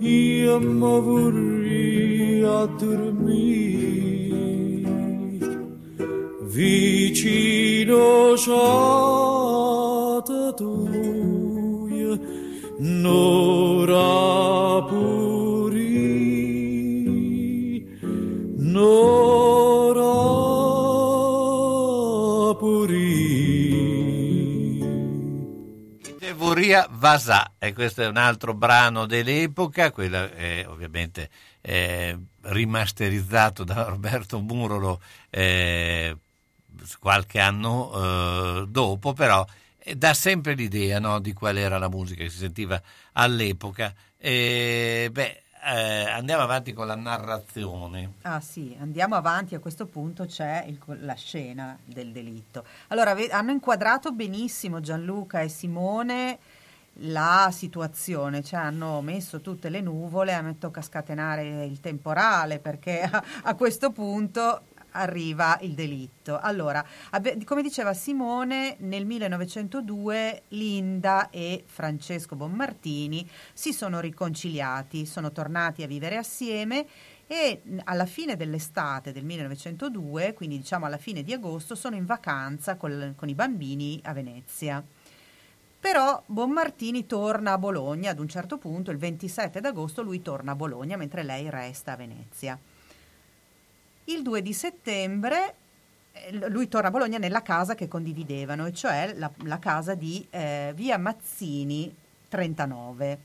[0.00, 2.40] io mi vorrei
[2.78, 3.30] dormire
[6.42, 9.42] vicino ciate
[10.56, 12.18] tue
[12.78, 13.61] n'ora
[27.06, 31.30] Vasà, e questo è un altro brano dell'epoca, quello è ovviamente
[31.60, 36.16] eh, rimasterizzato da Roberto Murolo eh,
[37.00, 39.44] qualche anno eh, dopo, però
[39.96, 42.80] dà sempre l'idea no, di qual era la musica che si sentiva
[43.14, 43.92] all'epoca.
[44.16, 48.12] E, beh, eh, andiamo avanti con la narrazione.
[48.22, 52.64] Ah sì, andiamo avanti, a questo punto c'è il- la scena del delitto.
[52.88, 56.38] Allora, ve- hanno inquadrato benissimo Gianluca e Simone
[57.04, 63.22] la situazione, cioè hanno messo tutte le nuvole, a tocca scatenare il temporale perché a,
[63.44, 66.38] a questo punto arriva il delitto.
[66.38, 66.84] Allora,
[67.44, 75.86] come diceva Simone, nel 1902 Linda e Francesco Bonmartini si sono riconciliati, sono tornati a
[75.86, 76.86] vivere assieme
[77.26, 82.76] e alla fine dell'estate del 1902, quindi diciamo alla fine di agosto, sono in vacanza
[82.76, 84.84] col- con i bambini a Venezia.
[85.82, 90.54] Però Bonmartini torna a Bologna ad un certo punto, il 27 d'agosto lui torna a
[90.54, 92.56] Bologna mentre lei resta a Venezia.
[94.04, 95.54] Il 2 di settembre
[96.12, 100.24] eh, lui torna a Bologna nella casa che condividevano, e cioè la, la casa di
[100.30, 101.92] eh, via Mazzini
[102.28, 103.18] 39.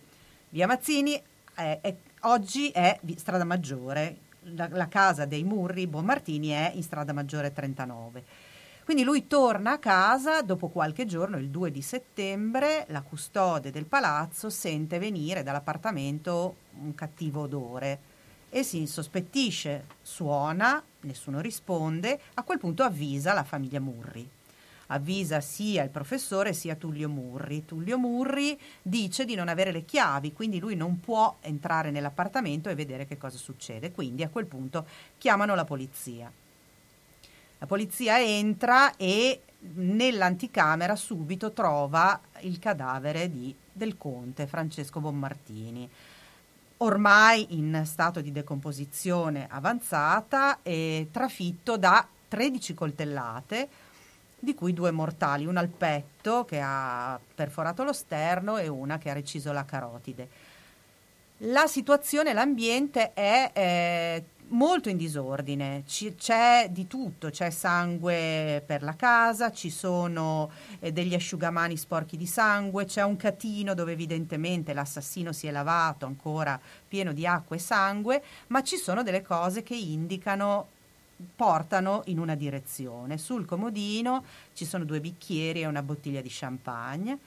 [0.50, 1.14] Via Mazzini
[1.54, 4.18] è- è- oggi è strada maggiore,
[4.56, 8.24] la, la casa dei Murri Bonmartini è in strada maggiore 39.
[8.88, 13.84] Quindi lui torna a casa dopo qualche giorno, il 2 di settembre, la custode del
[13.84, 18.00] palazzo sente venire dall'appartamento un cattivo odore
[18.50, 24.26] e si insospettisce, suona, nessuno risponde, a quel punto avvisa la famiglia Murri.
[24.86, 27.66] Avvisa sia il professore sia Tullio Murri.
[27.66, 32.76] Tullio Murri dice di non avere le chiavi, quindi lui non può entrare nell'appartamento e
[32.76, 33.92] vedere che cosa succede.
[33.92, 36.32] Quindi a quel punto chiamano la polizia.
[37.60, 45.90] La polizia entra e nell'anticamera subito trova il cadavere di- del conte Francesco Bonmartini,
[46.78, 53.70] ormai in stato di decomposizione avanzata e trafitto da 13 coltellate,
[54.40, 59.10] di cui due mortali, una al petto che ha perforato lo sterno e una che
[59.10, 60.30] ha reciso la carotide.
[61.42, 68.84] La situazione, l'ambiente è eh, molto in disordine, Ci- c'è di tutto, c'è sangue per
[68.84, 74.74] la casa, ci sono eh, degli asciugamani sporchi di sangue, c'è un catino dove evidentemente
[74.74, 79.64] l'assassino si è lavato ancora pieno di acqua e sangue, ma ci sono delle cose
[79.64, 80.76] che indicano
[81.36, 83.18] portano in una direzione.
[83.18, 84.24] Sul comodino
[84.54, 87.18] ci sono due bicchieri e una bottiglia di champagne.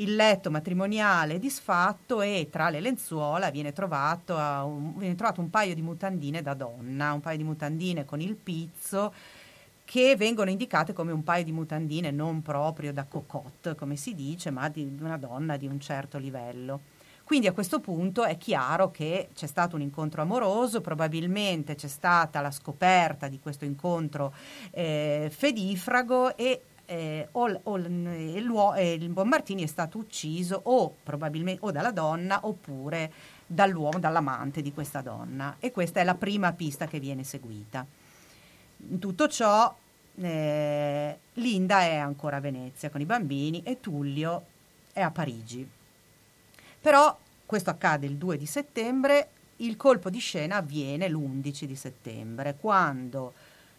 [0.00, 5.50] Il letto matrimoniale disfatto e tra le lenzuola viene trovato, uh, un, viene trovato un
[5.50, 9.12] paio di mutandine da donna, un paio di mutandine con il pizzo
[9.84, 14.50] che vengono indicate come un paio di mutandine non proprio da cocotte, come si dice,
[14.50, 16.80] ma di una donna di un certo livello.
[17.24, 22.40] Quindi a questo punto è chiaro che c'è stato un incontro amoroso, probabilmente c'è stata
[22.40, 24.32] la scoperta di questo incontro
[24.70, 30.58] eh, fedifrago e eh, o, o l- e l'uo- e il Bonmartini è stato ucciso
[30.64, 33.12] o probabilmente o dalla donna oppure
[33.46, 35.56] dall'uomo, dall'amante di questa donna.
[35.58, 37.86] E questa è la prima pista che viene seguita.
[38.88, 39.74] In tutto ciò,
[40.14, 44.44] eh, Linda è ancora a Venezia con i bambini e Tullio
[44.92, 45.68] è a Parigi.
[46.80, 52.56] Però questo accade il 2 di settembre, il colpo di scena avviene l'11 di settembre,
[52.58, 53.34] quando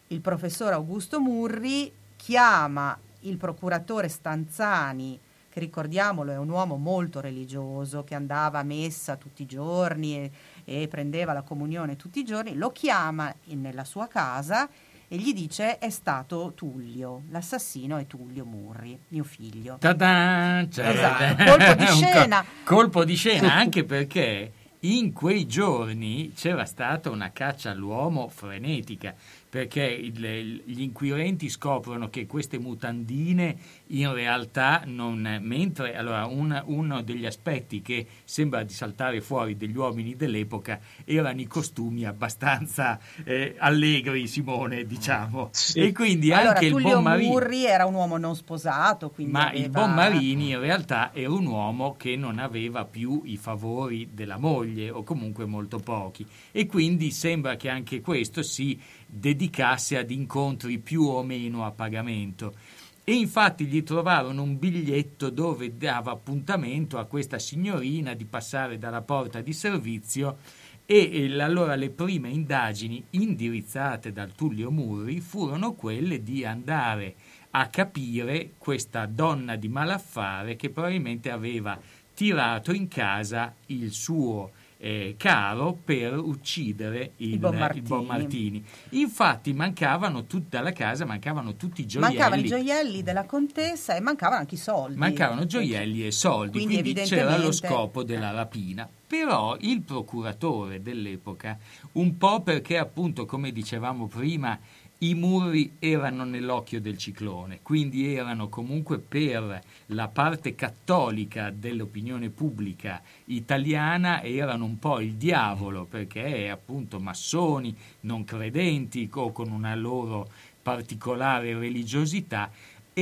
[0.08, 5.18] il professor Augusto Murri chiama il procuratore Stanzani
[5.48, 10.30] che ricordiamolo è un uomo molto religioso, che andava a messa tutti i giorni e,
[10.64, 14.68] e prendeva la comunione tutti i giorni, lo chiama nella sua casa
[15.08, 19.76] e gli dice è stato Tullio, l'assassino è Tullio Murri, mio figlio.
[19.80, 20.64] Ta-da!
[20.70, 22.44] Cioè, Esatto, colpo di co- scena.
[22.62, 24.52] colpo di scena, anche perché
[24.82, 29.14] in quei giorni c'era stata una caccia all'uomo frenetica,
[29.50, 33.56] perché il- gli inquirenti scoprono che queste mutandine
[33.88, 35.38] in realtà non...
[35.42, 41.40] mentre allora un- uno degli aspetti che sembra di saltare fuori degli uomini dell'epoca erano
[41.40, 45.50] i costumi abbastanza eh, allegri, Simone, diciamo.
[45.74, 47.28] E quindi allora, anche il Tullio buon Marini...
[47.28, 51.30] Murri era un uomo non sposato, quindi Ma aveva- il buon Marini in realtà era
[51.32, 56.66] un uomo che non aveva più i favori della moglie o comunque molto pochi e
[56.66, 58.78] quindi sembra che anche questo si
[59.10, 62.54] dedicasse ad incontri più o meno a pagamento.
[63.02, 69.02] E infatti gli trovarono un biglietto dove dava appuntamento a questa signorina di passare dalla
[69.02, 70.38] porta di servizio
[70.86, 77.14] e allora le prime indagini indirizzate dal Tullio Murri furono quelle di andare
[77.50, 81.78] a capire questa donna di malaffare che probabilmente aveva
[82.12, 84.50] tirato in casa il suo
[84.82, 88.06] eh, caro per uccidere il, Il buon il Martini.
[88.06, 88.64] Martini.
[88.90, 92.14] Infatti mancavano tut- dalla casa mancavano tutti i gioielli.
[92.14, 94.96] Mancavano i gioielli della contessa e mancavano anche i soldi.
[94.96, 98.88] Mancavano gioielli e soldi, Quindi, quindi, c'era lo scopo della rapina.
[99.06, 101.58] Però il procuratore dell'epoca,
[101.92, 104.58] un po' perché appunto, come dicevamo prima,
[105.02, 113.00] i Murri erano nell'occhio del ciclone, quindi erano comunque per la parte cattolica dell'opinione pubblica
[113.26, 120.28] italiana, erano un po' il diavolo, perché appunto massoni, non credenti o con una loro
[120.62, 122.50] particolare religiosità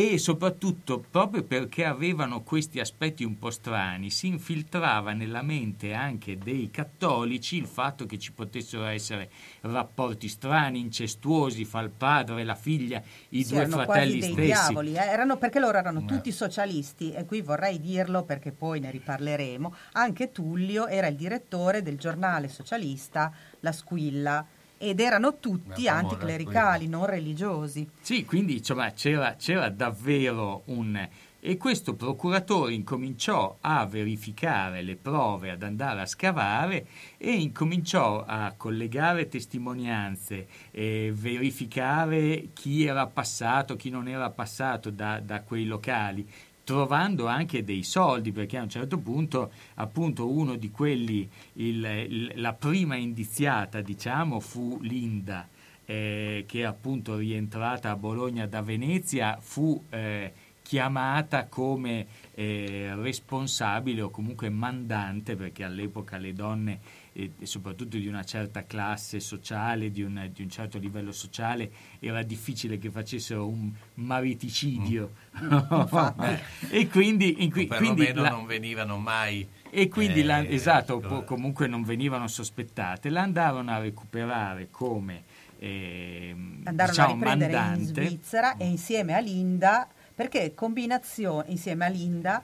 [0.00, 6.38] e soprattutto proprio perché avevano questi aspetti un po' strani, si infiltrava nella mente anche
[6.38, 9.28] dei cattolici il fatto che ci potessero essere
[9.62, 14.34] rapporti strani, incestuosi fra il padre e la figlia, i Sì, due fratelli stessi.
[14.40, 18.92] diavoli, eh, erano- perché loro erano tutti socialisti e qui vorrei dirlo perché poi ne
[18.92, 19.74] riparleremo.
[19.94, 24.46] Anche Tullio era il direttore del giornale socialista La Squilla
[24.78, 27.88] ed erano tutti famosa anticlericali, non religiosi.
[28.00, 31.08] Sì, quindi insomma, c'era, c'era davvero un...
[31.40, 38.54] E questo procuratore incominciò a verificare le prove, ad andare a scavare e incominciò a
[38.56, 46.28] collegare testimonianze, e verificare chi era passato, chi non era passato da, da quei locali,
[46.68, 52.32] trovando anche dei soldi, perché a un certo punto, appunto, uno di quelli, il- il-
[52.34, 55.48] la prima indiziata, diciamo, fu Linda,
[55.86, 64.10] eh, che appunto rientrata a Bologna da Venezia, fu eh, chiamata come eh, responsabile o
[64.10, 66.80] comunque mandante, perché all'epoca le donne,
[67.18, 71.68] eh, e soprattutto di una certa classe sociale, di un, di un certo livello sociale,
[71.98, 75.12] era difficile che facessero un mariticidio.
[75.40, 76.38] infatti.
[76.70, 80.54] e quindi, in cui- O quindi perlomeno la- non venivano mai e quindi la- eh,
[80.54, 85.24] esatto, po- comunque non venivano sospettate, la andarono a recuperare come
[85.58, 88.06] ehm, Andarono diciamo, a riprendere in mandante.
[88.06, 92.42] Svizzera e insieme a Linda, perché combinazione, insieme a Linda,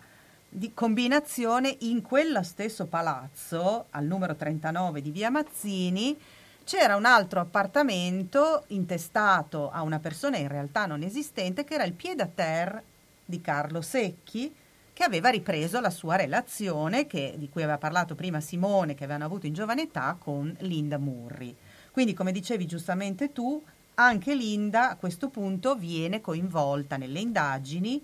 [0.57, 6.17] di combinazione in quello stesso palazzo, al numero 39 di via Mazzini,
[6.63, 11.95] c'era un altro appartamento intestato a una persona in realtà non esistente, che era il
[11.95, 12.85] pied à terre
[13.25, 14.55] di Carlo Secchi,
[14.93, 19.25] che aveva ripreso la sua relazione, che- di cui aveva parlato prima Simone, che avevano
[19.25, 21.53] avuto in giovane età, con Linda Murri.
[21.91, 23.61] Quindi, come dicevi giustamente tu,
[23.95, 28.01] anche Linda a questo punto viene coinvolta nelle indagini,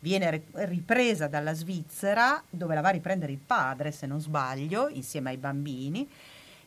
[0.00, 4.88] viene ri- ripresa dalla Svizzera, dove la va a riprendere il padre, se non sbaglio,
[4.88, 6.08] insieme ai bambini,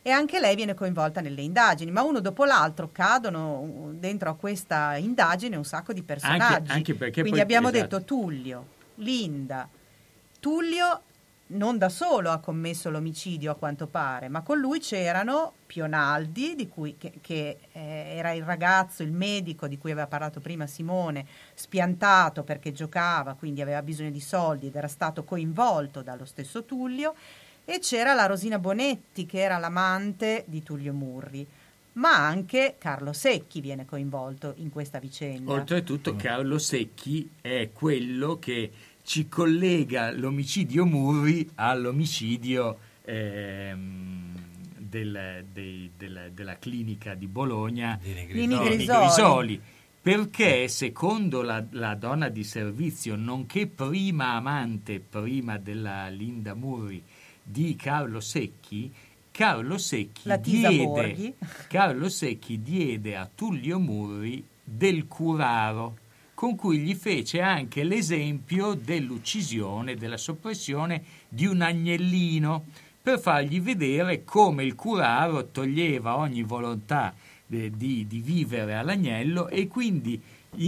[0.02, 4.34] e anche lei viene coinvolta nelle indagini, ma uno dopo l'altro cadono uh, dentro a
[4.34, 6.72] questa indagine un sacco di personaggi.
[6.72, 7.96] anche perché Quindi poi- abbiamo esatto.
[7.98, 8.66] detto Tullio,
[8.96, 9.68] Linda.
[10.40, 11.02] Tullio
[11.52, 16.68] non da solo ha commesso l'omicidio a quanto pare, ma con lui c'erano Pionaldi, di
[16.68, 21.26] cui, che, che, eh, era il ragazzo, il medico di cui aveva parlato prima Simone,
[21.54, 27.14] spiantato perché giocava, quindi aveva bisogno di soldi ed era stato coinvolto dallo stesso Tullio,
[27.64, 31.46] e c'era la Rosina Bonetti che era l'amante di Tullio Murri.
[31.94, 35.52] Ma anche Carlo Secchi viene coinvolto in questa vicenda.
[35.52, 38.70] Oltretutto Carlo Secchi è quello che
[39.04, 44.30] ci collega l'omicidio Murri all'omicidio ehm,
[44.78, 48.76] del- dei- del- della clinica di Bologna Grisoli.
[48.76, 49.60] Grisoli.
[50.02, 57.02] perché secondo la, la, donna di servizio, nonché prima amante, prima della Linda Murri,
[57.42, 58.92] di Carlo Secchi,
[59.30, 61.34] Carlo Secchi, diede,
[61.68, 65.96] Carlo Secchi diede a Tullio Murri del curaro,
[66.42, 72.64] con cui gli fece anche l'esempio dell'uccisione, della soppressione di un agnellino,
[73.00, 77.14] per fargli vedere come il curaro toglieva ogni volontà
[77.46, 80.20] di, di, di vivere all'agnello e quindi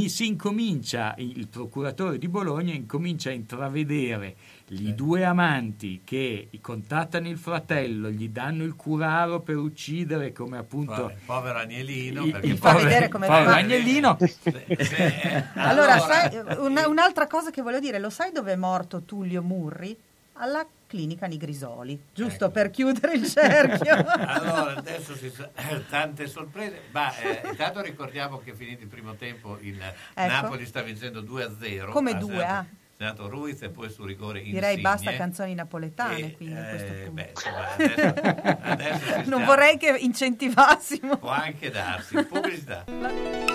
[0.07, 4.37] si incomincia, il procuratore di Bologna incomincia a intravedere
[4.69, 11.11] i due amanti che contattano il fratello, gli danno il curaro per uccidere come appunto
[11.11, 12.25] il povero agnellino.
[12.25, 14.17] Il, il fa vedere come povero agnellino.
[15.55, 19.97] allora, sai, una, un'altra cosa che voglio dire, lo sai dove è morto Tullio Murri?
[20.37, 22.55] Alla clinica Nigrisoli, giusto ecco.
[22.55, 23.95] per chiudere il cerchio.
[24.27, 29.59] allora, adesso si, eh, tante sorprese, ma eh, intanto ricordiamo che finito il primo tempo
[29.61, 30.33] il ecco.
[30.33, 31.91] Napoli sta vincendo 2-0.
[31.91, 32.45] Come 2?
[32.45, 32.67] Ah.
[32.97, 34.61] Senato Ruiz e poi su rigore Insigne.
[34.61, 37.11] Direi basta canzoni napoletane e, quindi a questo punto.
[37.11, 41.17] Beh, insomma, adesso, adesso non vorrei che incentivassimo.
[41.19, 42.23] Può anche darsi.
[42.25, 42.85] Pubblicità.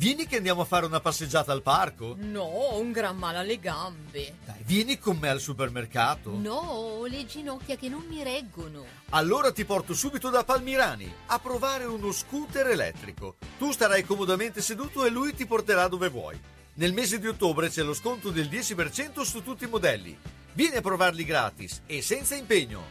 [0.00, 2.16] Vieni che andiamo a fare una passeggiata al parco?
[2.18, 4.36] No, ho un gran male alle gambe.
[4.46, 6.34] Dai, vieni con me al supermercato.
[6.38, 8.82] No, ho le ginocchia che non mi reggono.
[9.10, 13.36] Allora ti porto subito da Palmirani a provare uno scooter elettrico.
[13.58, 16.40] Tu starai comodamente seduto e lui ti porterà dove vuoi.
[16.76, 20.16] Nel mese di ottobre c'è lo sconto del 10% su tutti i modelli.
[20.54, 22.82] Vieni a provarli gratis e senza impegno.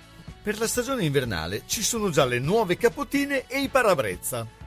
[0.43, 4.59] Per la stagione invernale ci sono già le nuove capottine e i parabrezza.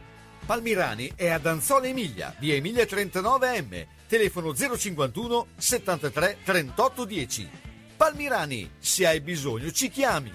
[0.45, 7.51] Palmirani è ad Anzola Emilia, via Emilia 39M, telefono 051 73 38 10.
[7.97, 10.33] Palmirani, se hai bisogno ci chiami.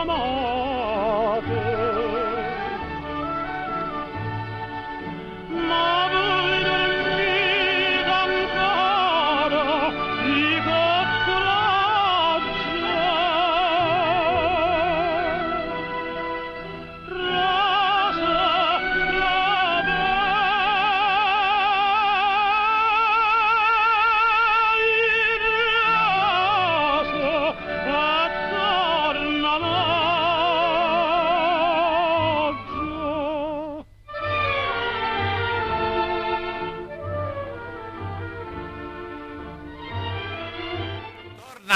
[0.06, 0.35] fatta imbarzamata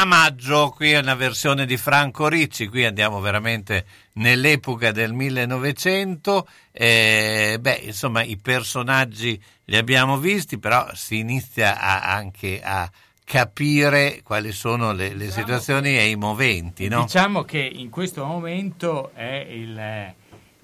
[0.01, 3.85] a maggio, qui è una versione di Franco Ricci, qui andiamo veramente
[4.15, 12.15] nell'epoca del 1900, eh, beh insomma i personaggi li abbiamo visti, però si inizia a,
[12.15, 12.91] anche a
[13.23, 16.89] capire quali sono le, le Diciamo situazioni e i moventi.
[16.89, 17.03] No?
[17.03, 20.15] Diciamo che in questo momento è il,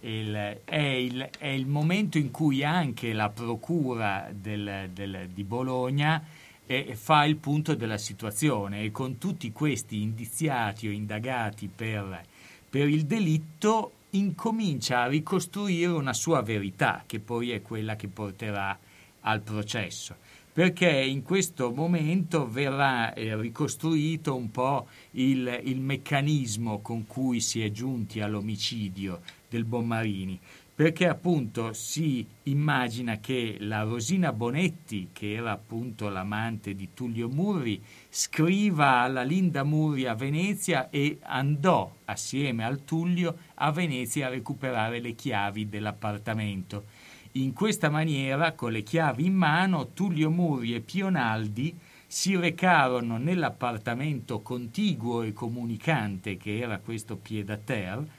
[0.01, 6.25] il- è il- è il momento in cui anche la Procura del- del- di Bologna
[6.67, 8.83] eh, fa il punto della situazione.
[8.83, 12.23] E con tutti questi indiziati o indagati per,
[12.69, 18.79] per il delitto incomincia a ricostruire una sua verità, che poi è quella che porterà
[19.23, 20.17] al processo.
[20.53, 27.63] Perché in questo momento verrà eh, ricostruito un po' il, il meccanismo con cui si
[27.63, 30.41] è giunti all'omicidio del Bommarini,
[30.77, 37.83] perché appunto si immagina che la Rosina Bonetti, che era appunto l'amante di Tullio Murri,
[38.11, 45.01] scriva alla Linda Murri a Venezia e andò assieme al Tullio a Venezia a recuperare
[45.01, 46.85] le chiavi dell'appartamento.
[47.33, 51.75] In questa maniera, con le chiavi in mano, Tullio Murri e Pionaldi
[52.07, 58.16] si recarono nell'appartamento contiguo e comunicante che era questo pied-à-terre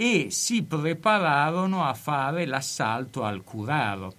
[0.00, 4.14] e si prepararono a fare l'assalto al Curaro.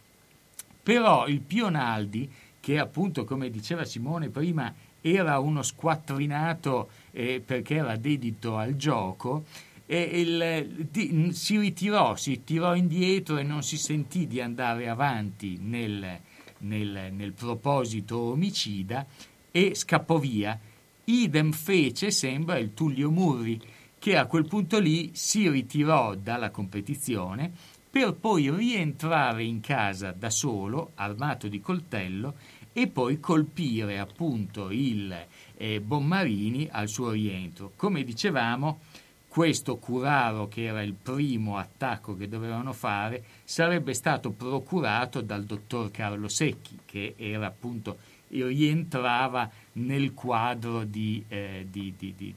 [0.83, 7.95] Però il Pionaldi, che appunto, come diceva Simone prima, era uno squattrinato eh, perché era
[7.95, 9.45] dedito al gioco,
[9.85, 15.57] e il- di- si ritirò, si tirò indietro e non si sentì di andare avanti
[15.61, 16.19] nel,
[16.59, 19.05] nel- nel proposito omicida
[19.49, 20.59] e scappò via.
[21.05, 23.59] Idem fece, sembra, il Tullio Murri,
[23.99, 27.51] che a quel punto lì si ritirò dalla competizione
[27.89, 32.35] per poi rientrare in casa da solo, armato di coltello,
[32.71, 35.13] e poi colpire appunto il
[35.57, 37.73] eh, Bommarini al suo rientro.
[37.75, 38.79] Come dicevamo,
[39.27, 45.91] questo Curaro, che era il primo attacco che dovevano fare, sarebbe stato procurato dal dottor
[45.91, 47.97] Carlo Secchi, che era appunto
[48.29, 52.35] rientrava nel quadro di, eh, di- di- di-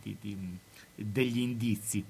[1.07, 2.05] degli indizi.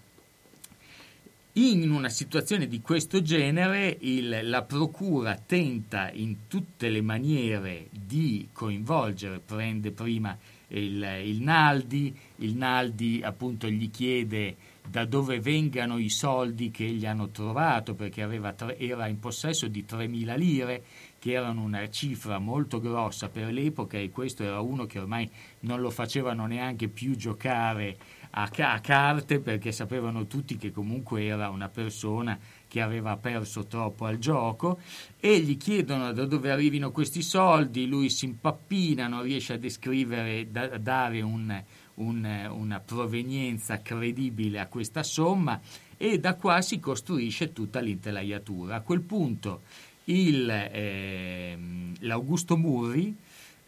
[1.57, 8.49] In una situazione di questo genere il- la procura tenta in tutte le maniere di
[8.53, 10.37] coinvolgere, prende prima
[10.69, 14.57] il, il Naldi, il Naldi appunto gli chiede
[14.89, 18.27] da dove vengano i soldi che gli hanno trovato perché
[18.57, 20.83] tre- era in possesso di 3.000 lire
[21.23, 25.81] che erano una cifra molto grossa per l'epoca e questo era uno che ormai non
[25.81, 27.97] lo facevano neanche più giocare
[28.31, 34.05] a, a carte perché sapevano tutti che comunque era una persona che aveva perso troppo
[34.05, 34.81] al gioco
[35.21, 40.51] e gli chiedono da dove arrivino questi soldi, lui si impappina, non riesce a descrivere,
[40.51, 41.63] da, dare un-
[41.95, 45.61] un- una provenienza credibile a questa somma
[45.97, 48.75] e da qua si costruisce tutta l'intelaiatura.
[48.75, 49.61] A quel punto
[50.05, 53.15] il, ehm, l'Augusto Murri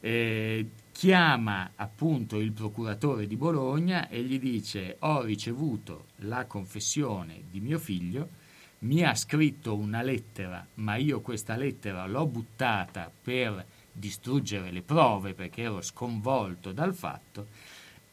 [0.01, 7.61] eh, chiama appunto il procuratore di Bologna e gli dice ho ricevuto la confessione di
[7.61, 8.29] mio figlio,
[8.81, 15.35] mi ha scritto una lettera, ma io questa lettera l'ho buttata per distruggere le prove
[15.35, 17.47] perché ero sconvolto dal fatto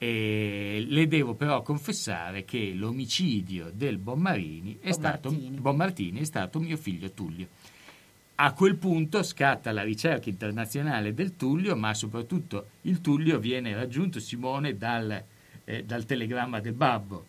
[0.04, 6.76] e le devo però confessare che l'omicidio del Bommarini è stato, Bommartini è stato mio
[6.76, 7.48] figlio Tullio.
[8.44, 14.20] A quel punto scatta la ricerca internazionale del Tullio, ma soprattutto il Tullio viene raggiunto,
[14.20, 15.24] Simone, dal,
[15.64, 17.26] eh, dal telegramma del babbo.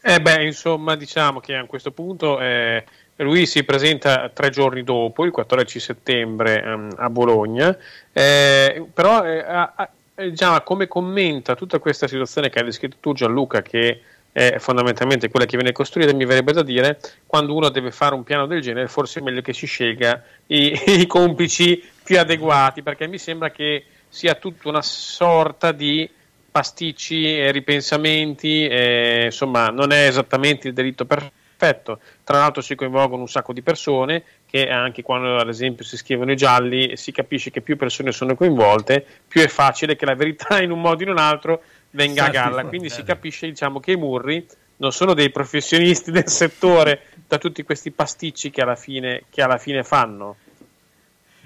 [0.00, 2.82] Eh beh, insomma, diciamo che a questo punto eh,
[3.16, 7.76] lui si presenta tre giorni dopo, il 14 settembre ehm, a Bologna,
[8.10, 13.12] eh, però eh, ha- eh, già come commenta tutta questa situazione che hai descritto tu
[13.12, 14.00] Gianluca, che
[14.32, 18.22] è fondamentalmente quella che viene costruita, mi verrebbe da dire, quando uno deve fare un
[18.22, 23.06] piano del genere, forse è meglio che si scelga i, i complici più adeguati, perché
[23.06, 26.08] mi sembra che sia tutta una sorta di
[26.50, 33.22] pasticci e ripensamenti, eh, insomma non è esattamente il delitto perfetto, tra l'altro si coinvolgono
[33.22, 37.50] un sacco di persone che anche quando ad esempio si scrivono i gialli si capisce
[37.50, 41.06] che più persone sono coinvolte, più è facile che la verità in un modo o
[41.06, 43.04] in un altro venga a Salti galla, quindi si eh.
[43.04, 48.50] capisce diciamo che i Murri non sono dei professionisti del settore da tutti questi pasticci
[48.50, 50.36] che alla fine, che alla fine fanno.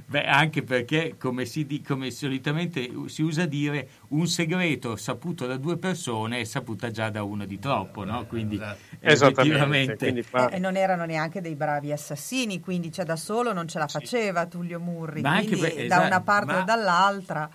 [0.06, 5.56] Beh, anche perché, come, si di- come solitamente si usa dire, un segreto saputo da
[5.56, 8.26] due persone è saputa già da uno di troppo, no?
[8.26, 8.60] Quindi,
[9.00, 10.24] effettivamente...
[10.50, 14.44] E non erano neanche dei bravi assassini, quindi cioè, da solo non ce la faceva
[14.44, 17.50] Tullio Murri, Ma anche quindi per- da esatto, una parte ma- o dall'altra.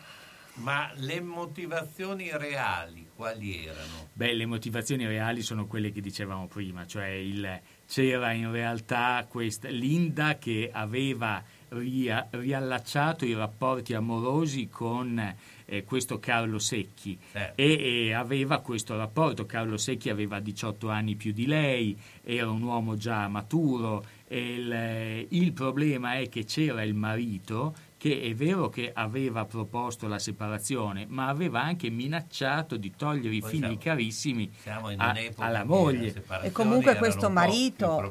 [0.60, 4.10] Ma le motivazioni reali quali erano?
[4.14, 9.70] Beh, le motivazioni reali sono quelle che dicevamo prima, cioè il, c'era in realtà questa
[9.70, 15.36] Linda che aveva ria, riallacciato i rapporti amorosi con
[15.66, 17.62] eh, questo Carlo Secchi Certo.
[17.62, 19.46] e, e aveva questo rapporto.
[19.46, 24.06] Carlo Secchi aveva 18 anni più di lei, era un uomo già maturo.
[24.28, 30.08] E il, il problema è che c'era il marito che è vero che aveva proposto
[30.08, 35.10] la separazione, ma aveva anche minacciato di togliere i figli siamo- carissimi siamo in a-
[35.10, 36.24] un'epoca alla moglie.
[36.44, 38.02] E comunque questo marito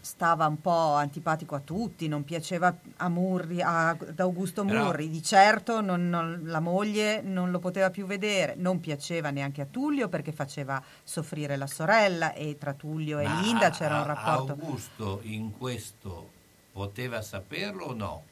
[0.00, 5.08] stava un po' antipatico a tutti, non piaceva a Murri, a- ad Augusto Però- Murri,
[5.10, 9.66] di certo non- non- la moglie non lo poteva più vedere, non piaceva neanche a
[9.68, 14.52] Tullio perché faceva soffrire la sorella e tra Tullio e Linda c'era un rapporto.
[14.52, 16.30] Augusto in questo
[16.72, 18.22] poteva saperlo o no?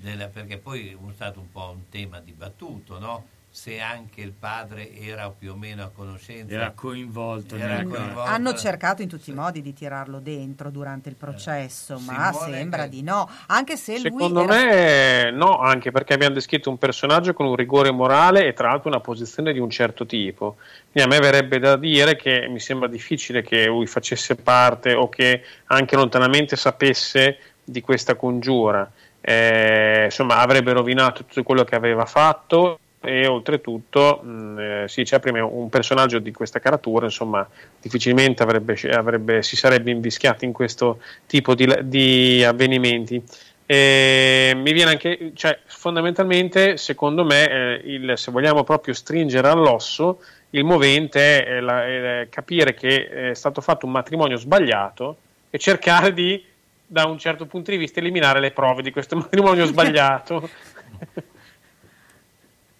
[0.00, 3.24] Della- perché poi è stato un po' un tema dibattuto, no?
[3.50, 6.54] Se anche il padre era più o meno a conoscenza.
[6.54, 8.20] Era coinvolto Era coinvolto.
[8.20, 12.82] Hanno cercato in tutti i modi di tirarlo dentro durante il processo, ma Simone sembra
[12.84, 16.78] che- di no, anche se Secondo lui era- me no, anche perché abbiamo descritto un
[16.78, 20.56] personaggio con un rigore morale e tra l'altro una posizione di un certo tipo.
[20.92, 25.08] Quindi a me verrebbe da dire che mi sembra difficile che lui facesse parte o
[25.08, 28.88] che anche lontanamente sapesse di questa congiura.
[29.20, 35.20] Eh, insomma, avrebbe rovinato tutto quello che aveva fatto e oltretutto, mh, eh, si dice
[35.20, 37.46] prima, un personaggio di questa caratura, insomma,
[37.80, 43.22] difficilmente avrebbe, avrebbe- si sarebbe invischiato in questo tipo di, di avvenimenti.
[43.66, 50.20] E mi viene anche, cioè, fondamentalmente, secondo me, eh, il- se vogliamo proprio stringere all'osso,
[50.50, 55.16] il movente è, la- è capire che è stato fatto un matrimonio sbagliato
[55.50, 56.42] e cercare di,
[56.90, 60.48] da un certo punto di vista, eliminare le prove di questo matrimonio sbagliato.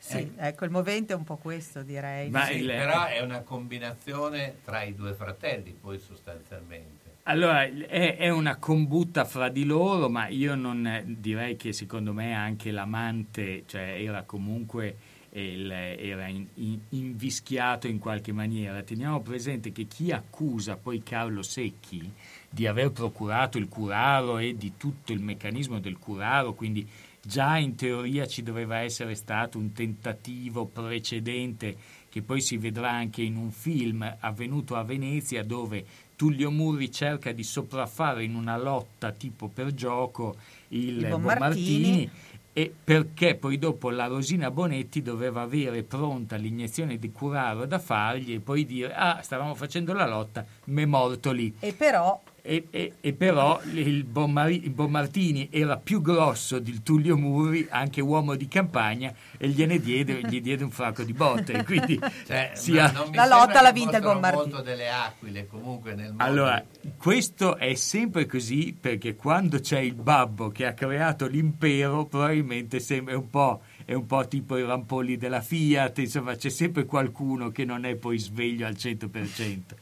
[0.00, 2.30] Sì, ecco, il movente è un po' questo, direi.
[2.30, 6.96] Ma Sì, il- però è una combinazione tra i due fratelli, poi sostanzialmente.
[7.24, 12.14] Allora, è, è una combutta fra di loro, ma io non eh, direi che secondo
[12.14, 14.96] me anche l'amante, cioè era comunque
[15.32, 18.82] il- era in- in- invischiato in qualche maniera.
[18.82, 22.10] Teniamo presente che chi accusa poi Carlo Secchi
[22.48, 26.86] di aver procurato il curaro e di tutto il meccanismo del curaro, quindi
[27.20, 31.76] già in teoria ci doveva essere stato un tentativo precedente
[32.08, 35.84] che poi si vedrà anche in un film avvenuto a Venezia dove
[36.16, 40.36] Tullio Murri cerca di sopraffare in una lotta tipo per gioco
[40.68, 42.10] il, Il Bonmartini.
[42.52, 48.32] e perché poi dopo la Rosina Bonetti doveva avere pronta l'iniezione di curaro da fargli
[48.32, 51.54] e poi dire ah stavamo facendo la lotta, m'è morto lì.
[51.60, 57.14] E però E, e- e però il Bonmari- il Bonmartini era più grosso di Tullio
[57.18, 61.52] Murri, anche uomo di campagna, e gliene diede, gli diede un fracco di botte.
[61.52, 64.44] e Quindi Cioè, sia- non mi La lotta l'ha vinta Bonmartini.
[64.50, 66.22] molto delle aquile comunque nel mondo.
[66.24, 66.64] Allora,
[66.96, 73.14] questo è sempre così perché quando c'è il babbo che ha creato l'impero, probabilmente sembra
[73.18, 77.66] un po', è un po' tipo i rampolli della Fiat, insomma c'è sempre qualcuno che
[77.66, 79.76] non è poi sveglio al 100%.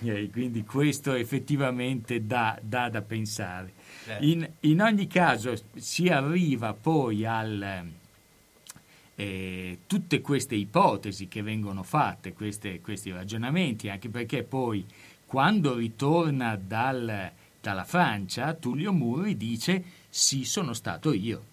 [0.00, 3.72] Eh, quindi questo effettivamente dà, dà da pensare.
[4.04, 4.24] Certo.
[4.24, 7.84] In, in ogni caso si arriva poi al...
[9.16, 14.86] eh, tutte queste ipotesi che vengono fatte, queste- questi ragionamenti, anche perché poi
[15.26, 21.44] quando ritorna dal- dalla Francia, Tullio Murri dice sì, sono stato io,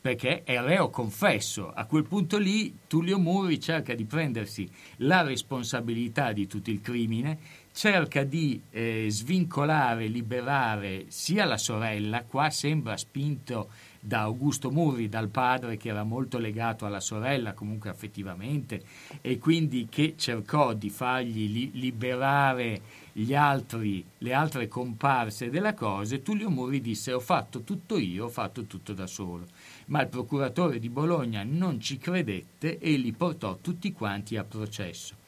[0.00, 1.72] perché è reo confesso.
[1.72, 7.62] A quel punto lì Tullio Murri cerca di prendersi la responsabilità di tutto il crimine,
[7.74, 13.68] cerca di eh, svincolare, liberare sia la sorella, qua sembra spinto
[13.98, 18.84] da Augusto Murri, dal padre che era molto legato alla sorella, comunque affettivamente,
[19.20, 26.16] e quindi che cercò di fargli li- liberare gli altri, le altre comparse della cosa,
[26.18, 29.46] Tullio Murri disse ho fatto tutto io, ho fatto tutto da solo.
[29.86, 35.22] Ma il procuratore di Bologna non ci credette e li portò tutti quanti a processo.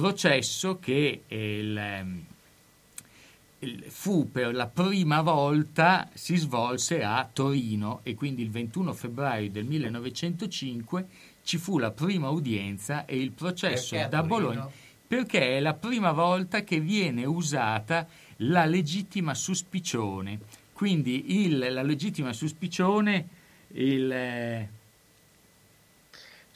[0.00, 2.24] Processo che il, ehm,
[3.60, 9.50] il- fu per la prima volta si svolse a Torino e quindi il 21 febbraio
[9.50, 11.06] del 1905
[11.42, 14.22] ci fu la prima udienza e il processo da?
[14.22, 14.68] Bologna
[15.06, 18.06] perché è la prima volta che viene usata
[18.38, 20.40] la legittima suspicione.
[20.72, 23.28] Quindi il- la legittima suspicione
[23.68, 24.66] il,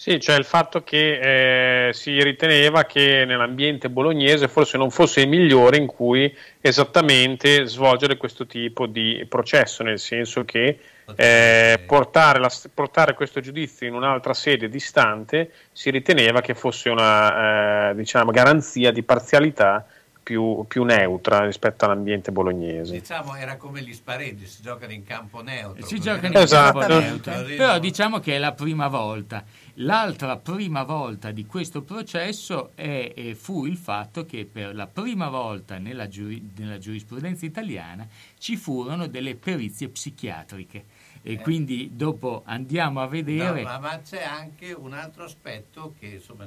[0.01, 5.28] Sì, cioè il fatto che eh, si riteneva che nell'ambiente bolognese forse non fosse il
[5.28, 10.78] migliore in cui esattamente svolgere questo tipo di processo, nel senso che
[11.14, 17.90] eh, portare, la, portare, questo giudizio in un'altra sede distante si riteneva che fosse una
[17.90, 19.84] eh, diciamo, garanzia di parzialità
[20.22, 22.92] più, più, neutra rispetto all'ambiente bolognese.
[22.92, 25.84] Diciamo era come gli spareggi, si giocano in campo neutro.
[25.84, 26.78] Si giocano in esatto.
[26.78, 29.44] campo neutro, però diciamo che è la prima volta.
[29.83, 35.31] L'altra prima volta di questo processo è, è, fu il fatto che per la prima
[35.31, 38.07] volta nella, giuri, nella giurisprudenza italiana
[38.37, 40.85] ci furono delle perizie psichiatriche
[41.22, 41.37] e eh.
[41.39, 43.62] quindi dopo andiamo a vedere...
[43.62, 46.47] No, ma, ma, c'è anche un altro aspetto che, insomma,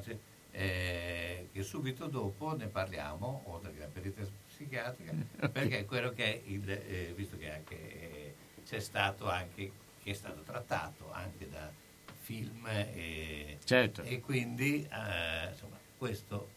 [0.51, 5.11] eh, che subito dopo ne parliamo, oltre che la perizia psichiatrica,
[5.49, 9.71] perché è quello che è il, eh, visto che anche, eh, c'è stato anche,
[10.03, 11.81] che è stato trattato anche da
[12.23, 14.01] film e, certo.
[14.03, 16.49] e quindi eh, insomma, questo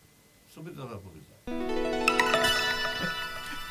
[0.46, 1.34] subito dopo la pubblicità.
[1.46, 2.85] volevi dire?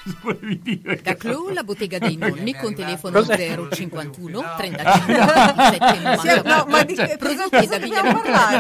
[1.01, 7.16] Da Clou, la bottega dei nonni con telefono 051 35 27 90 ma di che
[7.18, 8.01] prodotti da Villa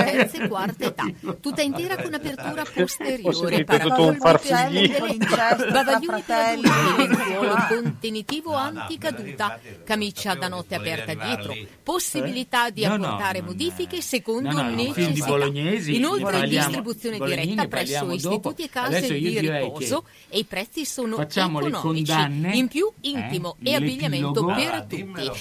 [0.03, 1.03] terza e quarta età.
[1.39, 4.19] Tutta intera con apertura posteriore paracolpi
[5.71, 6.23] bavaglioni
[6.97, 11.55] lenzuolo contenitivo anticaduta camicia da notte aperta dietro.
[11.83, 15.45] Possibilità di apportare modifiche secondo necessità.
[15.45, 21.71] inoltre distribuzione diretta presso istituti e case di riposo e i prezzi sono facciamo le
[21.71, 22.55] condanne.
[22.55, 25.31] In più intimo eh, e abbigliamento per ah, tutti.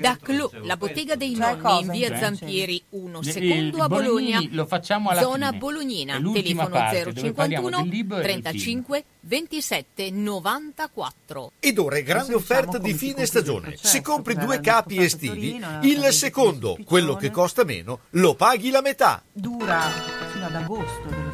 [0.00, 4.40] Da Clou, la bottega dei cioè, nonni in via Zampieri 1, secondo a Bologna.
[4.50, 5.58] Lo facciamo alla Zona fine.
[5.58, 11.52] Bolognina, telefono parte, 051 35 27 94.
[11.60, 13.70] Ed ora grande offerta di fine stagione.
[13.70, 18.80] Certo, Se compri due capi estivi, il secondo, quello che costa meno, lo paghi la
[18.80, 19.22] metà.
[19.32, 19.90] Dura
[20.32, 21.25] fino ad agosto.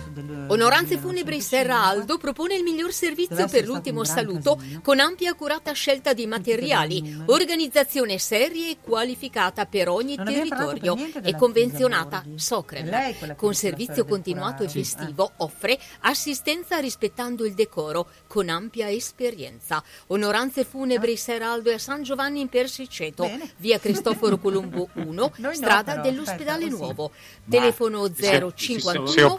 [0.48, 5.72] Onoranze Funebri Serra Aldo propone il miglior servizio per l'ultimo saluto con ampia e accurata
[5.72, 13.34] scelta di materiali, organizzazione seria e qualificata per ogni territorio e convenzionata Socrem.
[13.36, 19.82] Con servizio continuato e festivo offre assistenza rispettando il decoro con ampia esperienza.
[20.08, 26.68] Onoranze Funebri Serra Aldo e San Giovanni in Persiceto, via Cristoforo Colombo 1, strada dell'ospedale
[26.68, 27.10] Nuovo.
[27.48, 29.34] Telefono 051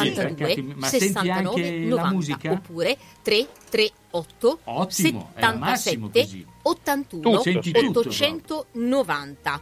[0.00, 9.60] 82 69 90 oppure 338 Ottimo, 77 81 890.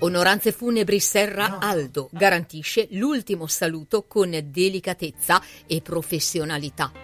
[0.00, 7.03] Onoranze Funebri Serra Aldo garantisce l'ultimo saluto con delicatezza e professionalità.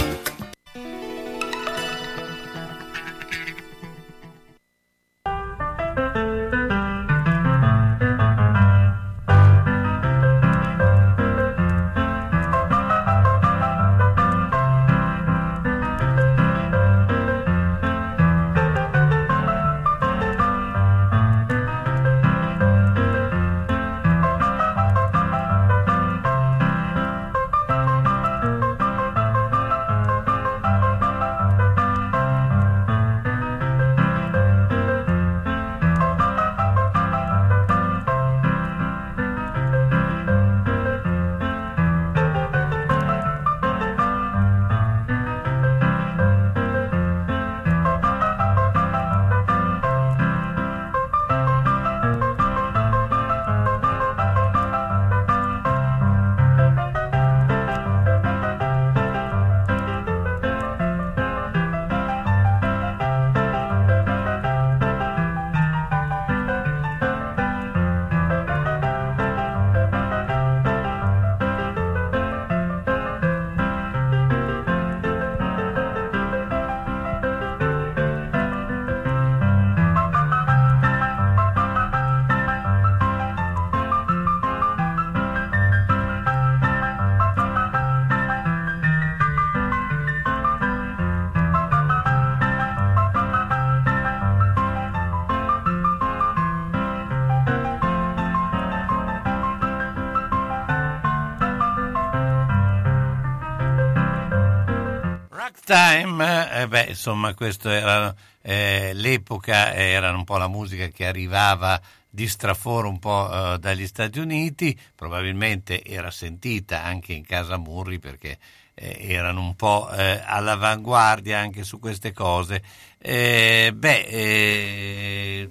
[105.71, 111.79] Time, eh, beh, insomma, questa era eh, l'epoca, era un po' la musica che arrivava
[112.09, 117.99] di straforo un po' eh, dagli Stati Uniti, probabilmente era sentita anche in casa Murri
[117.99, 118.37] perché
[118.73, 122.61] eh, erano un po' eh, all'avanguardia anche su queste cose.
[122.97, 125.49] Eh, beh, eh,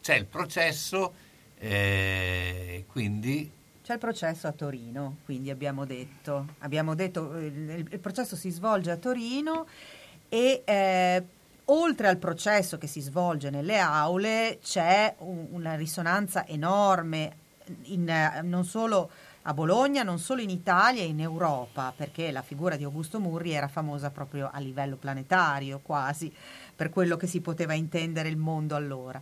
[0.00, 1.14] c'è il processo,
[2.88, 3.57] quindi
[3.88, 8.90] C'è il processo a Torino, quindi abbiamo detto, abbiamo detto il, il processo si svolge
[8.90, 9.66] a Torino
[10.28, 11.24] e eh,
[11.64, 17.36] oltre al processo che si svolge nelle aule c'è un- una risonanza enorme
[17.84, 19.10] in, eh, non solo
[19.44, 23.52] a Bologna, non solo in Italia e in Europa, perché la figura di Augusto Murri
[23.52, 26.30] era famosa proprio a livello planetario quasi,
[26.76, 29.18] per quello che si poteva intendere il mondo allora.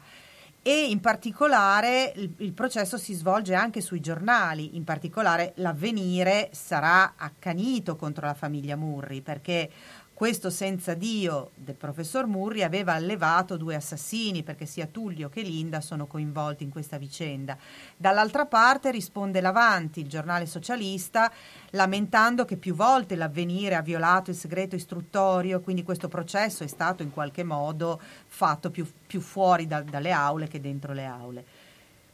[0.68, 7.14] E in particolare il, il processo si svolge anche sui giornali, in particolare l'avvenire sarà
[7.16, 9.70] accanito contro la famiglia Murri, perché
[10.16, 15.82] questo senza Dio del professor Murri aveva allevato due assassini, perché sia Tullio che Linda
[15.82, 17.54] sono coinvolti in questa vicenda.
[17.98, 21.30] Dall'altra parte risponde l'Avanti, il giornale socialista,
[21.72, 27.02] lamentando che più volte l'avvenire ha violato il segreto istruttorio, quindi questo processo è stato
[27.02, 31.44] in qualche modo fatto più, più fuori da- dalle aule che dentro le aule.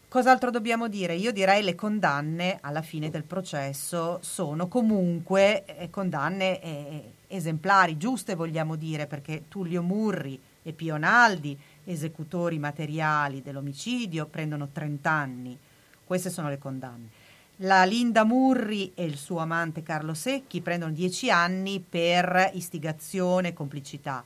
[0.08, 1.14] Cos'altro dobbiamo dire?
[1.14, 8.34] Io direi le condanne alla fine del processo sono comunque eh, condanne eh, esemplari, giuste
[8.34, 15.58] vogliamo dire, perché Tullio Murri e Pio Naldi, esecutori materiali dell'omicidio, prendono 30 anni.
[16.04, 17.08] Queste sono le condanne.
[17.56, 23.52] La Linda Murri e il suo amante Carlo Secchi prendono 10 anni per istigazione e
[23.52, 24.24] complicità.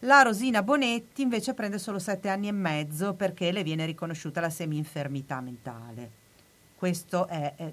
[0.00, 4.50] La Rosina Bonetti invece prende solo sette anni e mezzo perché le viene riconosciuta la
[4.50, 6.10] semi-infermità mentale.
[6.76, 7.72] Questa è, è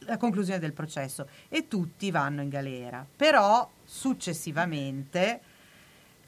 [0.00, 3.04] la conclusione del processo e tutti vanno in galera.
[3.16, 5.40] Però successivamente,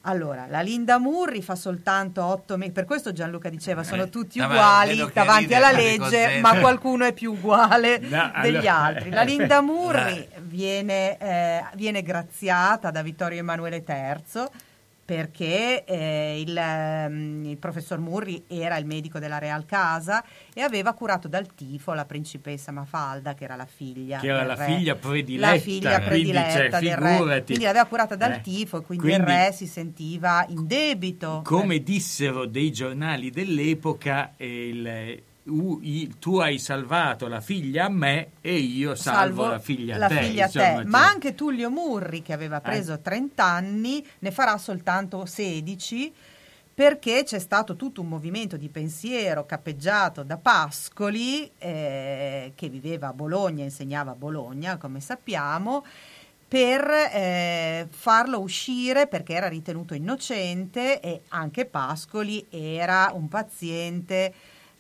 [0.05, 4.39] allora, la Linda Murri fa soltanto otto mesi, per questo Gianluca diceva sono Eh, tutti
[4.39, 9.11] no, uguali che davanti alla legge, ma qualcuno è più uguale No, degli allora- altri.
[9.11, 10.41] La Linda Murri Eh.
[10.41, 14.69] viene, eh, viene graziata da Vittorio Emanuele III
[15.11, 20.23] perché eh, il, ehm, il professor Murri era il medico della Real Casa
[20.55, 24.21] e aveva curato dal tifo la principessa Mafalda, che era la figlia.
[24.21, 24.67] Che era la re.
[24.67, 27.11] figlia prediletta, La figlia quindi, prediletta cioè, del re.
[27.17, 27.45] figurati.
[27.47, 28.41] Quindi l'aveva curata dal Eh.
[28.41, 31.43] tifo e quindi, Quindi- il re si sentiva in debito.
[31.45, 38.95] Come dissero dei giornali dell'epoca, il- tu hai salvato la figlia a me e io
[38.95, 40.23] salvo, la figlia a la te.
[40.23, 40.59] figlia a te.
[40.59, 46.13] insomma, Ma cioè- anche Tullio Murri, che aveva preso 30 anni, ne farà soltanto 16
[46.73, 53.13] perché c'è stato tutto un movimento di pensiero cappeggiato da Pascoli, eh, che viveva a
[53.13, 55.85] Bologna, insegnava a Bologna, come sappiamo,
[56.49, 64.33] per eh, farlo uscire perché era ritenuto innocente e anche Pascoli era un paziente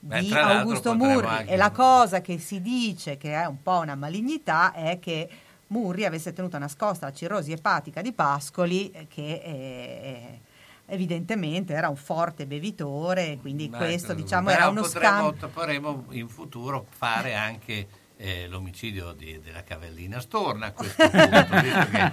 [0.02, 3.80] Beh, di Augusto Murri anche- e la cosa che si dice che è un po'
[3.80, 5.28] una malignità è che
[5.68, 10.40] Murri avesse tenuto nascosta la cirrosi epatica di Pascoli eh, che eh,
[10.86, 16.04] evidentemente era un forte bevitore quindi Ma questo ecco, diciamo era uno potremmo, scambio potremmo
[16.10, 17.86] in futuro fare anche
[18.16, 21.46] eh, l'omicidio di- della cavellina Storna a questo punto
[21.90, 22.10] che,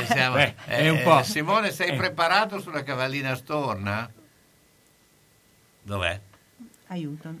[0.00, 1.22] eh, siamo- Beh, è eh, un po'.
[1.22, 1.96] Simone sei Eh.
[1.96, 4.10] preparato sulla cavallina Storna?
[5.82, 6.20] dov'è?
[6.88, 7.32] Aiuto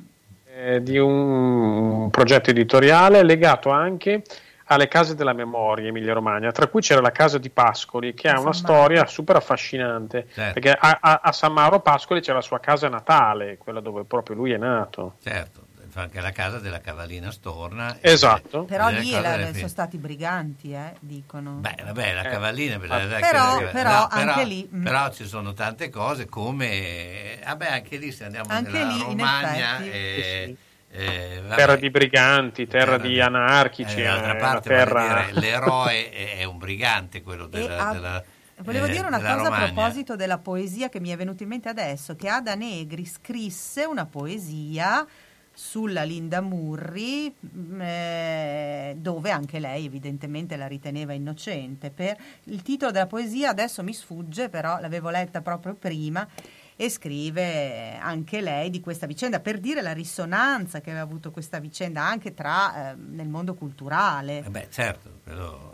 [0.56, 4.22] eh, di un progetto editoriale legato anche
[4.66, 8.40] alle case della memoria Emilia Romagna, tra cui c'era la casa di Pascoli, che ha
[8.40, 10.52] una storia super affascinante, Certo.
[10.58, 14.36] perché a, a- a San Mauro Pascoli c'è la sua casa natale, quella dove proprio
[14.36, 15.16] lui è nato.
[15.22, 15.63] certo
[15.94, 18.64] fa anche la casa della cavallina Storna Esatto.
[18.64, 19.68] però lì la- sono figlie.
[19.68, 22.88] stati briganti eh, dicono Beh, vabbè, la cavallina per-
[23.20, 24.82] Però- che- però anche lì, mm.
[24.82, 29.04] però ci sono tante cose come vabbè, anche lì se andiamo Anche nella lì, in
[29.04, 29.90] Romagna effetti.
[29.90, 30.56] eh,
[30.90, 35.26] eh, vabbè, Terra di briganti, terra, di anarchici, eh, d'altra eh, parte terra...
[35.28, 38.24] dire, l'eroe è, è un brigante quello della, a- della-
[38.58, 39.64] Volevo eh, dire una cosa a Romagna.
[39.72, 44.06] proposito della poesia che mi è venuta in mente adesso, che Ada Negri scrisse una
[44.06, 45.04] poesia
[45.54, 51.90] sulla Linda Murri, mh, eh, dove anche lei evidentemente la riteneva innocente.
[51.90, 56.28] Per il titolo della poesia adesso mi sfugge, però l'avevo letta proprio prima
[56.76, 61.60] e scrive anche lei di questa vicenda per dire la risonanza che aveva avuto questa
[61.60, 64.44] vicenda anche tra eh, nel mondo culturale.
[64.44, 65.72] Eh beh, certo, però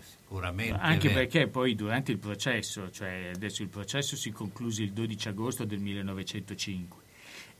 [0.00, 5.28] sicuramente Anche perché poi durante il processo, cioè adesso il processo si concluse il 12
[5.28, 7.04] agosto del 1905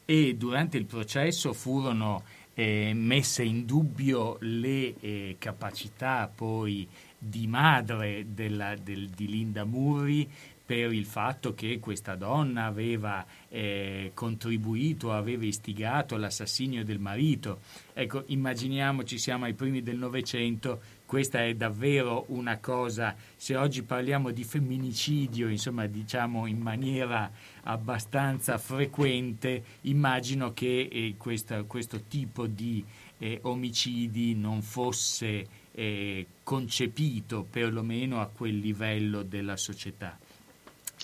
[0.06, 2.22] e durante il processo furono
[2.54, 6.88] eh, messe in dubbio le eh, capacità poi
[7.18, 10.26] di madre della- del- di Linda Murri
[10.64, 17.60] per il fatto che questa donna aveva eh, contribuito, aveva istigato l'assassinio del marito.
[17.92, 24.32] Ecco, immaginiamoci, siamo ai primi del Novecento, questa è davvero una cosa, se oggi parliamo
[24.32, 27.30] di femminicidio, insomma, diciamo in maniera
[27.62, 32.84] abbastanza frequente, immagino che eh, questa, questo tipo di
[33.18, 40.18] eh, omicidi non fosse eh, concepito perlomeno a quel livello della società.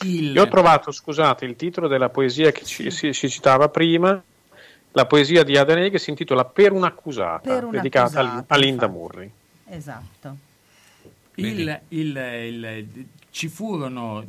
[0.02, 0.34] Il...
[0.34, 4.20] Io ho trovato, scusate, il titolo della poesia che ci, si, si, citava prima,
[4.92, 9.40] la poesia di Adenei che si intitola Per un'accusata, per dedicata a Linda Murri.
[9.72, 10.36] Esatto.
[11.36, 14.22] Il, il, il, ci furono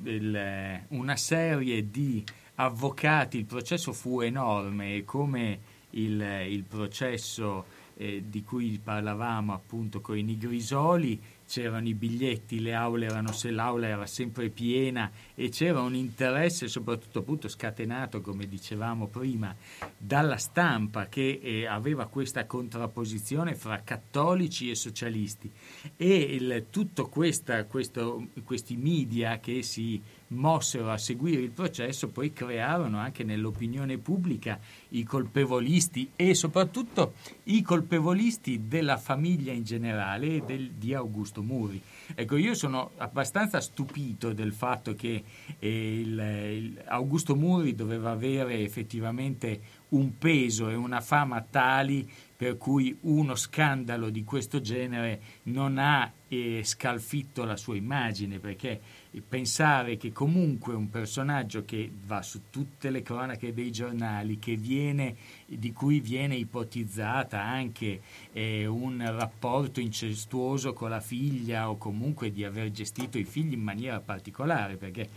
[0.90, 2.24] una serie di
[2.56, 5.60] avvocati, il processo fu enorme e come
[5.92, 7.66] il, processo
[7.98, 11.22] eh, di cui parlavamo appunto con i Nigrisoli
[11.54, 16.68] c'erano i biglietti, le aule erano, se l'aula era sempre piena e c'era un interesse
[16.68, 19.56] soprattutto appunto scatenato, come dicevamo prima,
[19.96, 25.52] dalla stampa che eh, aveva questa contrapposizione fra cattolici e socialisti.
[25.96, 26.38] E
[27.68, 30.02] questo, questi media che si
[30.34, 37.62] mossero a seguire il processo poi crearono anche nell'opinione pubblica i colpevolisti e soprattutto i
[37.62, 41.82] colpevolisti della famiglia in generale e del, di Augusto Muri.
[42.16, 45.24] Ecco, io sono abbastanza stupito del fatto che
[45.60, 52.58] eh, il, il Augusto Muri doveva avere effettivamente un peso e una fama tali per
[52.58, 58.82] cui uno scandalo di questo genere non ha eh, scalfitto la sua immagine, perché
[59.22, 65.16] pensare che comunque un personaggio che va su tutte le cronache dei giornali, viene,
[65.46, 72.44] di cui viene ipotizzata anche eh, un rapporto incestuoso con la figlia o comunque di
[72.44, 75.08] aver gestito i figli in maniera particolare, perché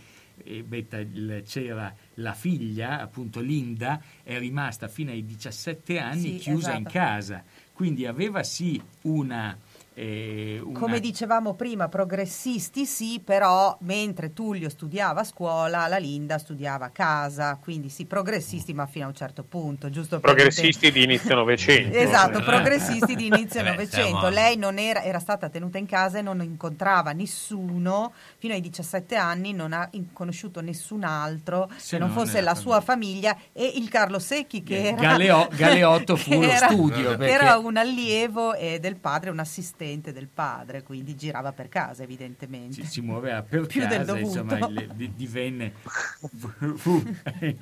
[0.43, 6.77] eh, c'era la figlia, appunto Linda, è rimasta fino ai 17 anni sì, chiusa esatto.
[6.77, 7.43] in casa,
[7.73, 9.57] quindi aveva sì una
[9.99, 10.77] una...
[10.77, 16.89] Come dicevamo prima, progressisti sì, però mentre Tullio studiava a scuola, la Linda studiava a
[16.89, 20.19] casa, quindi sì, progressisti ma fino a un certo punto, giusto?
[20.19, 21.97] Progressisti di inizio Novecento.
[21.97, 24.29] esatto, progressisti di inizio Novecento.
[24.29, 29.15] Lei non era, era, stata tenuta in casa e non incontrava nessuno, fino ai 17
[29.15, 33.89] anni non ha conosciuto nessun altro, se non, non fosse la sua famiglia e il
[33.89, 35.01] Carlo Secchi che era...
[35.01, 37.15] Galeo, Galeotto fu lo studio.
[37.17, 37.33] Perché...
[37.33, 42.83] Era un allievo del padre, un assistente assistente del padre, quindi girava per casa evidentemente.
[42.83, 44.39] Si, si muoveva per più casa, del dovuto.
[44.39, 45.73] insomma, il, divenne
[46.75, 47.03] fu,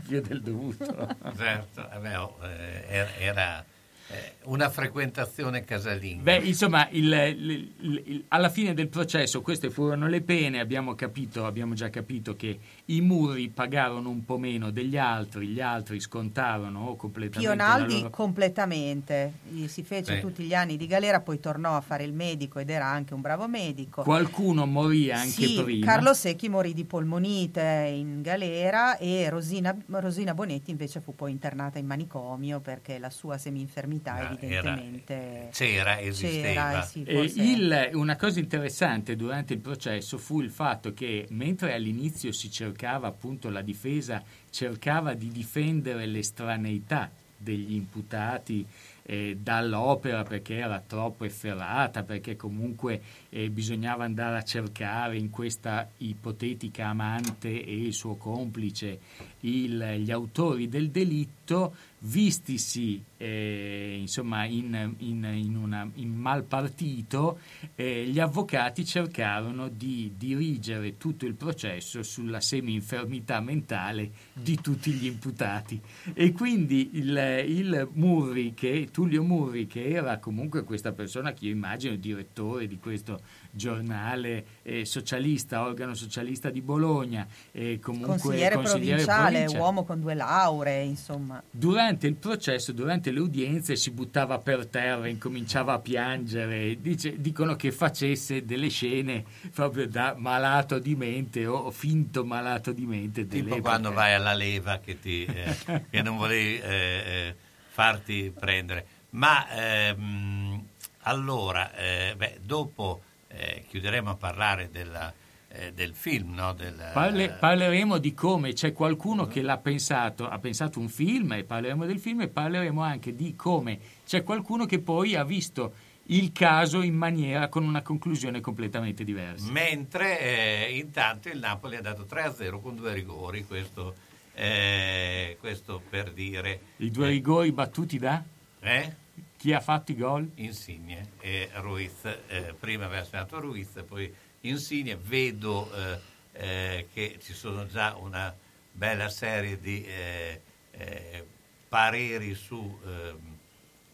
[0.08, 1.16] più del dovuto.
[1.36, 3.64] Certo, eh oh, eh, era
[4.08, 6.24] eh, una frequentazione casalinga.
[6.24, 11.46] Beh, insomma, il, il, il, alla fine del processo queste furono le pene, abbiamo, capito,
[11.46, 16.96] abbiamo già capito che i muri pagarono un po' meno degli altri, gli altri scontarono
[16.96, 17.40] completamente.
[17.40, 18.10] Pionaldi loro...
[18.12, 19.34] completamente,
[19.66, 20.22] si fece Beh.
[20.22, 23.22] tutti gli anni di galera, poi tornò a fare il medico ed era anche un
[23.22, 24.04] bravo medico.
[24.04, 25.86] Qualcuno morì anche sì, prima.
[25.86, 31.80] Carlo Secchi morì di polmonite in galera e Rosina, Rosina Bonetti invece fu poi internata
[31.80, 36.88] in manicomio perché la sua semi-infermità no, evidentemente era, c'era, esisteva.
[36.94, 42.32] C'era, sì, il, una cosa interessante durante il processo fu il fatto che mentre all'inizio
[42.32, 42.74] si cercava
[43.08, 48.66] appunto la difesa, cercava di difendere l'estraneità degli imputati
[49.08, 55.88] eh, dall'opera perché era troppo efferata, perché comunque eh, bisognava andare a cercare in questa
[55.98, 59.00] ipotetica amante e il suo complice
[59.42, 61.76] il, gli autori del delitto,
[62.06, 67.40] vistisi eh, insomma in, in, in, una, in mal partito,
[67.76, 75.06] eh, gli avvocati cercarono di dirigere tutto il processo sulla semi-infermità mentale di tutti gli
[75.06, 75.80] imputati.
[76.14, 81.52] E quindi il, il Murri, che, Tullio Murri, che era comunque questa persona che io
[81.52, 83.22] immagino direttore di questo
[83.56, 89.60] giornale eh, socialista, organo socialista di Bologna, eh, comunque consigliere, consigliere provinciale, provincia.
[89.60, 91.42] uomo con due lauree, insomma.
[91.50, 97.56] Durante il processo, durante le udienze si buttava per terra, incominciava a piangere, dice, dicono
[97.56, 99.24] che facesse delle scene
[99.54, 103.26] proprio da malato di mente o finto malato di mente.
[103.28, 107.36] Tipo quando vai alla leva che, ti, eh, che non volevi eh, eh,
[107.70, 108.86] farti prendere.
[109.12, 110.64] Ma ehm,
[111.02, 113.02] allora, eh, beh, dopo
[113.36, 115.14] eh, chiuderemo a parlare della,
[115.50, 116.34] eh, del film.
[116.34, 116.54] No?
[116.54, 121.44] Del, Parle, parleremo di come c'è qualcuno che l'ha pensato, ha pensato un film e
[121.44, 125.74] parleremo del film e parleremo anche di come c'è qualcuno che poi ha visto
[126.10, 129.52] il caso in maniera con una conclusione completamente diversa.
[129.52, 133.96] Mentre eh, intanto il Napoli ha dato 3-0 con due rigori, questo,
[134.34, 136.60] eh, questo per dire...
[136.78, 138.24] I due rigori battuti da?
[138.60, 139.04] Eh?
[139.38, 140.30] Chi ha fatto i gol?
[140.36, 142.06] Insigne e Ruiz.
[142.28, 144.96] Eh, prima aveva segnato Ruiz, poi Insigne.
[144.96, 146.00] Vedo eh,
[146.34, 148.36] eh, che ci sono già una
[148.72, 150.42] bella serie di eh,
[150.72, 151.26] eh,
[151.70, 153.38] pareri su, ehm,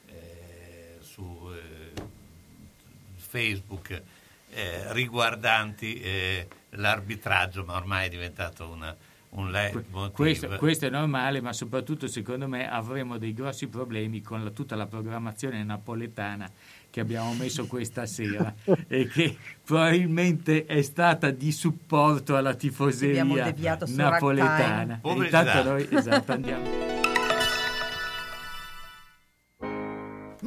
[0.08, 1.50] eh, su
[3.16, 4.02] Facebook
[4.90, 8.96] riguardanti l'arbitraggio, ma ormai è diventato una,
[9.32, 10.12] un leitmotiv.
[10.12, 14.76] Questo, questo, è normale, ma soprattutto secondo me avremo dei grossi problemi con la, tutta
[14.76, 16.50] la programmazione napoletana
[16.90, 18.54] che abbiamo messo questa sera
[18.88, 25.00] e che probabilmente è stata di supporto alla tifoseria napoletana.
[25.04, 27.00] Intanto noi esatto, andiamo.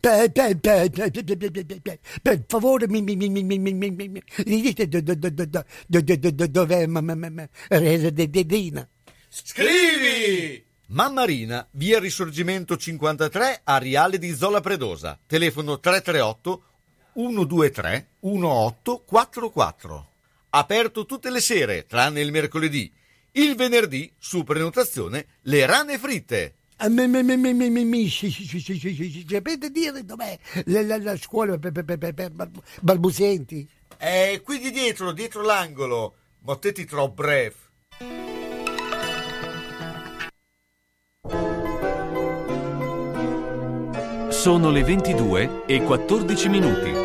[0.00, 0.90] Per, per, per,
[2.22, 6.86] per favore, mi, mi, mi, mi, mi, mi, mi, mi dite dov'è
[7.68, 8.88] Redina.
[9.28, 10.64] Scrivi!
[10.86, 15.18] Mammarina, via Risorgimento 53, Ariale di Zola Predosa.
[15.26, 16.62] Telefono 338
[17.12, 20.08] 123 1844.
[20.50, 22.90] Aperto tutte le sere, tranne il mercoledì.
[23.32, 26.54] Il venerdì, su prenotazione, le rane fritte.
[29.28, 31.72] Sapete dire dov'è la, la, la scuola per,
[32.80, 33.68] balbuzienti?
[33.96, 36.14] È qui di dietro, dietro l'angolo.
[36.42, 37.54] Ma te ti troppo breve.
[44.30, 46.99] Sono le 22 e 14 minuti.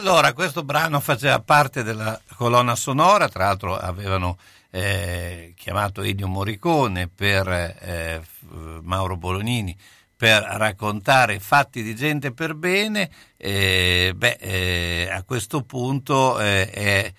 [0.00, 4.38] Allora, questo brano faceva parte della colonna sonora, tra l'altro avevano
[4.70, 8.22] eh, chiamato Ennio Morricone per eh,
[8.80, 9.76] Mauro Bolognini
[10.16, 17.12] per raccontare fatti di gente per bene, eh, beh, eh, a questo punto eh, è,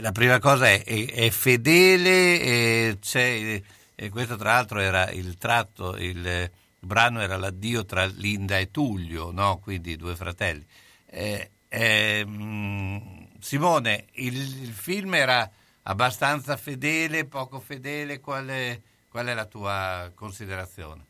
[0.00, 6.50] la prima cosa è, è, è fedele, e questo tra l'altro era il tratto, il
[6.78, 9.58] brano era l'addio tra Linda e Tullio, no?
[9.58, 10.64] quindi due fratelli.
[11.06, 12.26] Eh, eh,
[13.40, 15.50] Simone, il, il, film era
[15.82, 18.78] abbastanza fedele, poco fedele, qual è,
[19.10, 21.04] qual è la tua considerazione?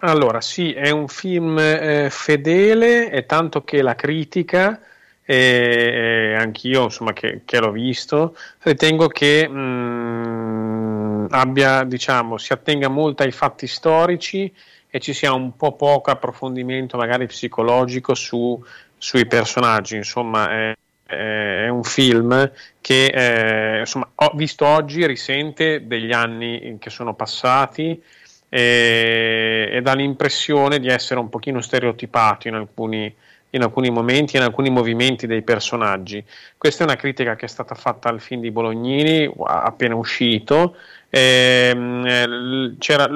[0.00, 4.80] Allora, sì, è un film eh, fedele, è tanto che la critica,
[5.24, 12.52] e, e anch'io insomma, che, che, l'ho visto, ritengo che mh, mm, abbia, diciamo, si
[12.52, 14.50] attenga molto ai fatti storici
[14.90, 18.64] e ci sia un po' poco approfondimento magari psicologico su,
[18.98, 20.76] sui personaggi, insomma è,
[21.06, 22.50] è un film
[22.80, 28.02] che eh, insomma, ho visto oggi risente degli anni che sono passati
[28.48, 33.14] e, e dà l'impressione di essere un pochino stereotipato in alcuni,
[33.50, 36.22] in alcuni momenti in alcuni movimenti dei personaggi.
[36.56, 40.76] Questa è una critica che è stata fatta al film di Bolognini appena uscito.
[41.10, 43.08] Eh, c'era,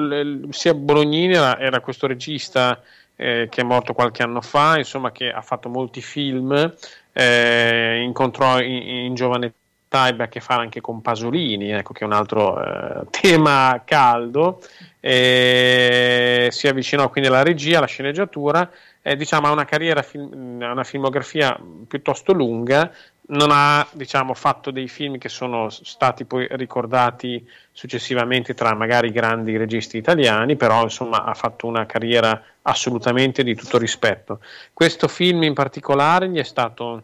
[0.49, 2.81] sia Bolognini era, era questo regista
[3.15, 6.73] eh, che è morto qualche anno fa, insomma, che ha fatto molti film,
[7.13, 9.53] eh, incontrò in, in giovane
[9.93, 14.59] ebbe a che fare anche con Pasolini, ecco, che è un altro eh, tema caldo,
[14.99, 18.71] si avvicinò quindi alla regia, alla sceneggiatura,
[19.15, 21.55] diciamo, ha una carriera, film, una filmografia
[21.87, 22.91] piuttosto lunga,
[23.25, 29.55] non ha diciamo, fatto dei film che sono stati poi ricordati successivamente tra magari grandi
[29.55, 34.39] registi italiani, però insomma ha fatto una carriera assolutamente di tutto rispetto.
[34.73, 37.03] Questo film in particolare gli è stato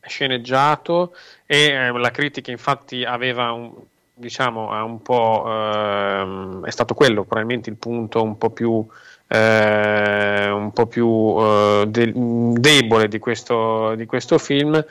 [0.00, 1.14] sceneggiato
[1.46, 3.72] e eh, la critica infatti aveva un,
[4.14, 8.86] diciamo, un po', ehm, è stato quello probabilmente il punto un po' più,
[9.26, 14.84] eh, un po più eh, de- debole di questo, di questo film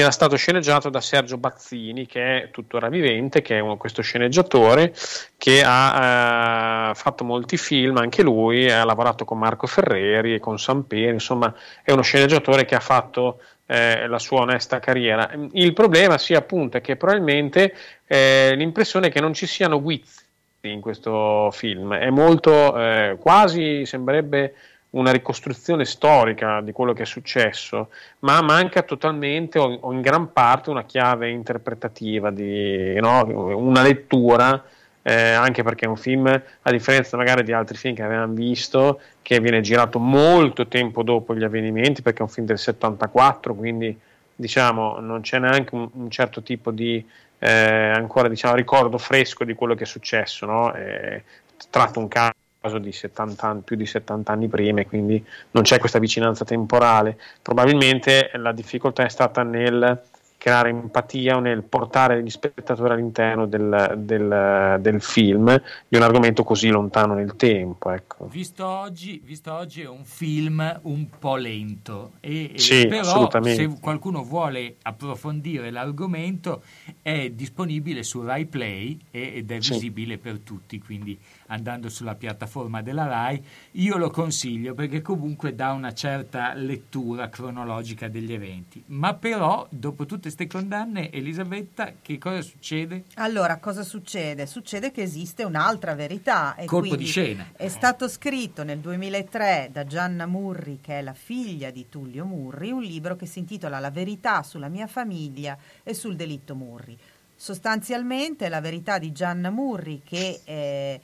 [0.00, 4.92] era stato sceneggiato da Sergio Bazzini, che è tuttora vivente, che è uno, questo sceneggiatore
[5.36, 10.58] che ha eh, fatto molti film, anche lui, ha lavorato con Marco Ferreri e con
[10.58, 15.30] Sampieri, insomma è uno sceneggiatore che ha fatto eh, la sua onesta carriera.
[15.52, 17.72] Il problema sì appunto è che probabilmente
[18.06, 20.22] eh, l'impressione è che non ci siano guizzi
[20.62, 24.54] in questo film, è molto eh, quasi sembrerebbe
[24.94, 27.90] una ricostruzione storica di quello che è successo,
[28.20, 33.24] ma manca totalmente o, o in gran parte una chiave interpretativa, di, no?
[33.56, 34.64] una lettura,
[35.02, 39.00] eh, anche perché è un film, a differenza magari di altri film che avevamo visto,
[39.22, 43.98] che viene girato molto tempo dopo gli avvenimenti, perché è un film del 74, quindi
[44.36, 47.04] diciamo non c'è neanche un, un certo tipo di
[47.38, 50.74] eh, ancora diciamo, ricordo fresco di quello che è successo, no?
[50.74, 51.22] eh,
[51.70, 52.42] tratta un caso
[52.78, 57.18] di 70 anni, più di 70 anni prima e quindi non c'è questa vicinanza temporale.
[57.42, 60.02] Probabilmente la difficoltà è stata nel
[60.44, 65.58] creare empatia o nel portare gli spettatori all'interno del, del, del, film
[65.88, 67.90] di un argomento così lontano nel tempo.
[67.90, 68.26] Ecco.
[68.26, 74.22] Visto, oggi, visto oggi è un film un po' lento, e, sì, però se qualcuno
[74.22, 76.62] vuole approfondire l'argomento
[77.00, 80.20] è disponibile su Rai Play ed è visibile sì.
[80.20, 81.18] per tutti, quindi
[81.48, 88.08] andando sulla piattaforma della RAI, io lo consiglio perché comunque dà una certa lettura cronologica
[88.08, 88.82] degli eventi.
[88.86, 93.04] Ma però, dopo tutte queste condanne, Elisabetta, che cosa succede?
[93.14, 94.46] Allora, cosa succede?
[94.46, 96.54] Succede che esiste un'altra verità.
[96.54, 97.46] E Colpo di scena.
[97.56, 102.70] È stato scritto nel 2003 da Gianna Murri, che è la figlia di Tullio Murri,
[102.70, 106.96] un libro che si intitola La verità sulla mia famiglia e sul delitto Murri.
[107.36, 110.40] Sostanzialmente la verità di Gianna Murri che...
[110.44, 111.00] Eh,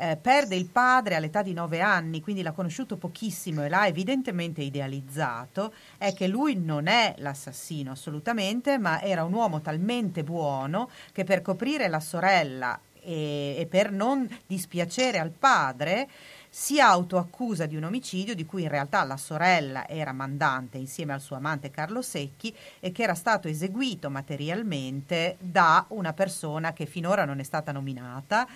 [0.00, 4.62] eh, perde il padre all'età di nove anni, quindi l'ha conosciuto pochissimo e l'ha evidentemente
[4.62, 11.24] idealizzato, è che lui non è l'assassino assolutamente, ma era un uomo talmente buono che
[11.24, 16.08] per coprire la sorella e, e per non dispiacere al padre
[16.52, 21.20] si autoaccusa di un omicidio di cui in realtà la sorella era mandante insieme al
[21.20, 27.24] suo amante Carlo Secchi e che era stato eseguito materialmente da una persona che finora
[27.24, 28.48] non è stata nominata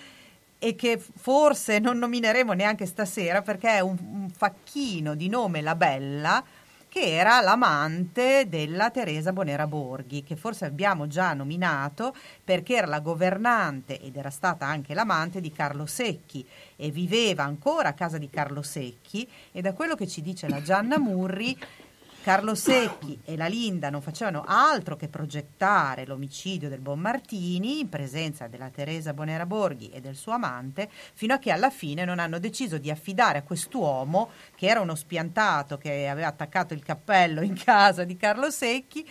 [0.65, 5.74] e che forse non nomineremo neanche stasera perché è un, un facchino di nome La
[5.74, 6.43] Bella
[6.89, 13.01] che era l'amante della Teresa Bonera Borghi, che forse abbiamo già nominato perché era la
[13.01, 16.47] governante ed era stata anche l'amante di Carlo Secchi
[16.77, 19.28] e viveva ancora a casa di Carlo Secchi.
[19.53, 21.59] E da quello che ci dice la Gianna Murri
[22.24, 28.46] Carlo Secchi e la Linda non facevano altro che progettare l'omicidio del Bonmartini in presenza
[28.46, 32.38] della Teresa Bonera Borghi e del suo amante, fino a che alla fine non hanno
[32.38, 37.62] deciso di affidare a quest'uomo, che era uno spiantato che aveva attaccato il cappello in
[37.62, 39.06] casa di Carlo Secchi,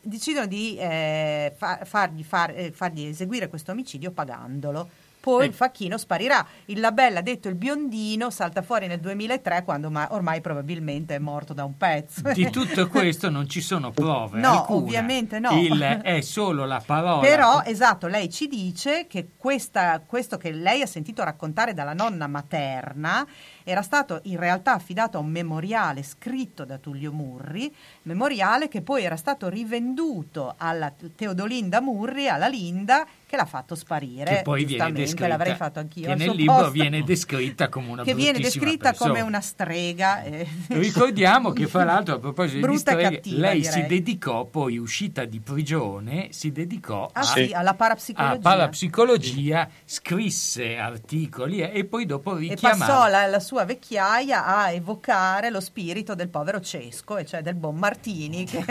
[0.00, 5.06] decidono di eh, fa- fargli, far- eh, fargli eseguire questo omicidio pagandolo
[5.36, 6.46] poi il facchino sparirà.
[6.66, 11.52] Il Labella, detto il biondino, salta fuori nel 2003 quando ma- ormai probabilmente è morto
[11.52, 12.32] da un pezzo.
[12.32, 14.40] Di tutto questo non ci sono prove.
[14.40, 14.78] No, alcune.
[14.78, 15.50] ovviamente no.
[15.60, 17.20] Il, è solo la parola.
[17.20, 22.26] Però, esatto, lei ci dice che questa- questo che lei ha sentito raccontare dalla nonna
[22.26, 23.26] materna
[23.64, 27.74] era stato in realtà affidato a un memoriale scritto da Tullio Murri,
[28.04, 34.36] memoriale che poi era stato rivenduto alla Teodolinda Murri, alla Linda, che l'ha fatto sparire.
[34.36, 36.08] che poi viene descritta, l'avrei fatto anch'io.
[36.08, 36.70] che nel libro posto.
[36.70, 39.28] viene descritta come una che viene descritta come persona.
[39.28, 40.22] una strega.
[40.22, 40.48] eh.
[40.68, 43.72] Ricordiamo che fra l'altro a proposito Brutta e di streghe, cattiva, lei direi.
[43.82, 48.34] si dedicò poi uscita di prigione, si dedicò Ah a, sì, alla parapsicologia.
[48.34, 54.46] a parapsicologia, scrisse articoli e, e poi dopo e richiamava passò la, la sua vecchiaia
[54.46, 58.64] a evocare lo spirito del povero Cesco, e cioè del buon Martini, che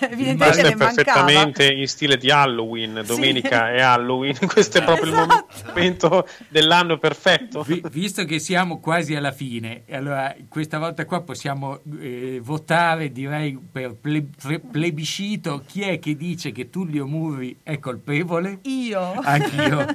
[0.00, 0.94] evidentemente è mancava.
[0.94, 5.46] perfettamente in stile di Halloween, domenica è Halloween, questo è proprio Esatto.
[5.56, 7.62] il momento dell'anno perfetto.
[7.62, 13.58] Vi- visto che siamo quasi alla fine, allora questa volta qua possiamo eh, votare, direi
[13.70, 18.58] per ple- pre- plebiscito, chi è che dice che Tullio Murri è colpevole?
[18.62, 19.12] Io.
[19.22, 19.86] Anch'io.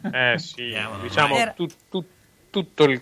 [0.12, 0.72] Eh sì,
[1.02, 2.04] diciamo tu- tu-
[2.50, 3.00] tutto il-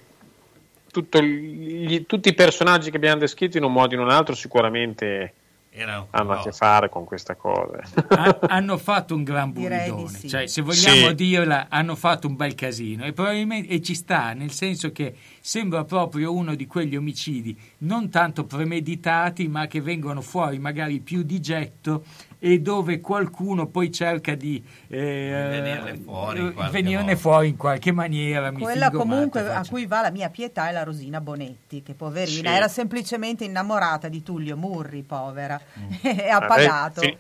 [0.90, 4.34] tutto gli- tutti i personaggi che abbiamo descritto in un modo o in un altro
[4.34, 5.32] sicuramente
[5.78, 6.42] Era un hanno a po'.
[6.42, 7.80] che fare con questa cosa.
[8.08, 10.28] Ha- hanno fatto un gran buridone, sì.
[10.28, 11.14] cioè se vogliamo Sì.
[11.14, 15.84] dirla hanno fatto un bel casino e probabilmente e ci sta nel senso che sembra
[15.84, 21.40] proprio uno di quegli omicidi non tanto premeditati ma che vengono fuori magari più di
[21.40, 22.04] getto
[22.40, 27.90] e dove qualcuno poi cerca di eh, venirne fuori in qualche venirne fuori in qualche
[27.92, 31.94] maniera Quella comunque matto, a cui va la mia pietà è la Rosina Bonetti, che
[31.94, 32.56] poverina Sì.
[32.56, 35.60] era semplicemente innamorata di Tullio Murri, povera,
[36.02, 37.00] e ha pagato.
[37.00, 37.16] È, fi-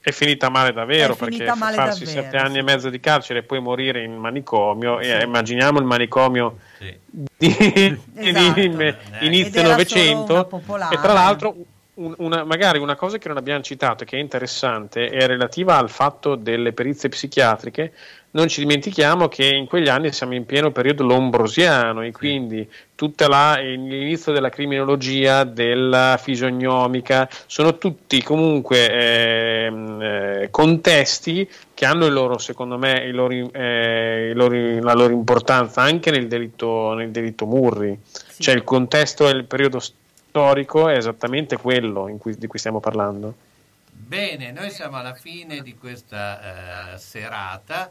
[0.00, 2.58] è finita male davvero È perché finita male farsi davvero, sette anni sì.
[2.58, 6.94] e mezzo di carcere e poi morire in manicomio, eh, immaginiamo il manicomio Sì.
[7.10, 7.46] di,
[8.14, 8.60] Esatto.
[8.60, 10.94] di- Ed inizio Novecento popolare.
[10.96, 11.54] e tra l'altro
[11.94, 15.90] una- magari una cosa che non abbiamo citato e che è interessante è relativa al
[15.90, 17.92] fatto delle perizie psichiatriche.
[18.32, 23.28] Non ci dimentichiamo che in quegli anni siamo in pieno periodo lombrosiano e quindi tutta
[23.28, 32.12] la, l'inizio della criminologia, della fisiognomica, sono tutti comunque ehm, eh, contesti che hanno il
[32.12, 37.96] loro, secondo me, loro, eh, loro- la loro importanza anche nel delitto, nel delitto Murri.
[38.36, 40.02] Cioè il contesto e il periodo storico
[40.36, 43.34] è esattamente quello in cui- di cui stiamo parlando.
[43.96, 47.86] Bene, noi siamo alla fine di questa eh, serata.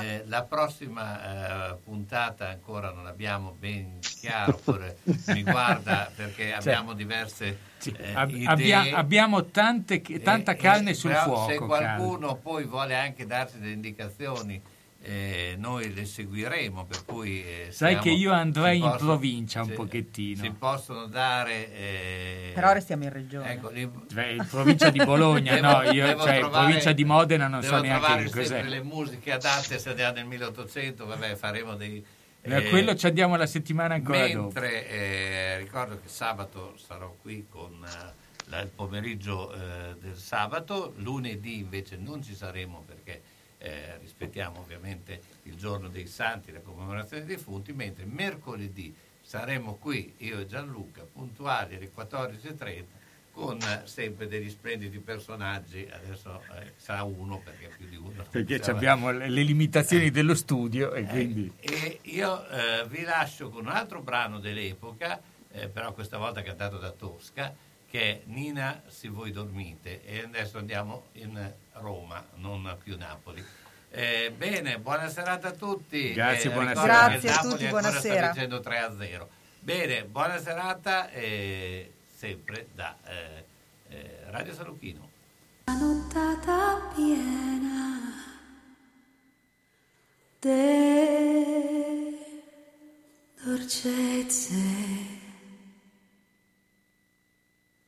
[0.00, 4.98] Eh, la prossima eh, puntata ancora non abbiamo ben chiaro, oppure
[5.34, 8.46] mi guarda perché abbiamo diverse Sì, eh, ab- idee.
[8.46, 13.58] abbia- abbiamo tante- tanta Eh, carne eh, sul fuoco Se qualcuno poi vuole anche darci
[13.58, 14.62] delle indicazioni,
[15.00, 16.84] eh, noi le seguiremo.
[16.84, 20.50] Per cui, eh, sai siamo- che io andrei in possono- provincia un si- pochettino Si
[20.50, 21.72] possono dare.
[21.72, 23.52] eh, Però restiamo in regione.
[23.52, 27.04] ecco, li- Cioè, in provincia di Bologna, Devo- no, io, cioè, in trovare- provincia di
[27.04, 28.44] Modena non so neanche trovare che cos'è.
[28.46, 32.04] sempre le musiche adatte se andiamo nel 1800, vabbè, faremo dei...
[32.40, 34.42] Eh, eh, quello ci andiamo la settimana ancora dopo.
[34.42, 38.12] Mentre eh, ricordo che sabato sarò qui con eh,
[38.46, 43.20] la- il pomeriggio eh, del sabato, lunedì invece non ci saremo perché
[43.58, 50.14] eh, rispettiamo ovviamente il giorno dei santi, la commemorazione dei defunti, mentre mercoledì saremo qui,
[50.18, 52.84] io e Gianluca, puntuali alle 14.30
[53.38, 58.24] con eh, sempre degli splendidi personaggi, adesso eh, sarà uno perché più di uno.
[58.28, 61.52] Perché abbiamo le limitazioni dello studio e quindi...
[61.60, 65.20] e io eh, vi lascio con un altro brano dell'epoca,
[65.52, 67.54] eh, però questa volta cantato da Tosca,
[67.88, 70.04] che è Nina se voi dormite.
[70.04, 73.44] E adesso andiamo in Roma, non più Napoli.
[73.90, 76.12] Eh, bene, buona serata a tutti.
[76.12, 77.08] Grazie, Eh, buonasera.
[77.08, 78.14] Grazie a Napoli tutti, buonasera.
[78.16, 79.28] Sta vincendo 3 a 0.
[79.60, 83.44] Bene, buona serata e sempre da eh,
[83.88, 85.08] eh, Radio Saluchino.
[85.66, 87.86] nottata piena
[90.40, 92.18] de
[93.42, 94.56] dolcezze.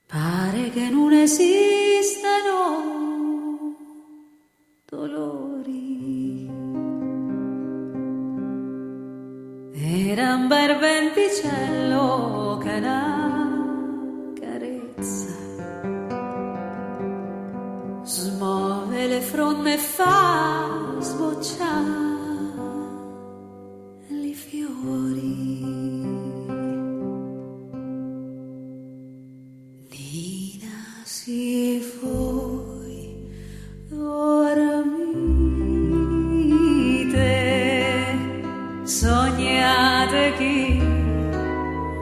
[0.06, 2.58] Pare che non esistano
[4.90, 6.50] dolori.
[9.72, 13.56] Era un barventicello che la
[14.40, 15.32] carezza,
[18.02, 22.08] smuove le fronde e fa sbocciare
[24.08, 25.99] i fiori.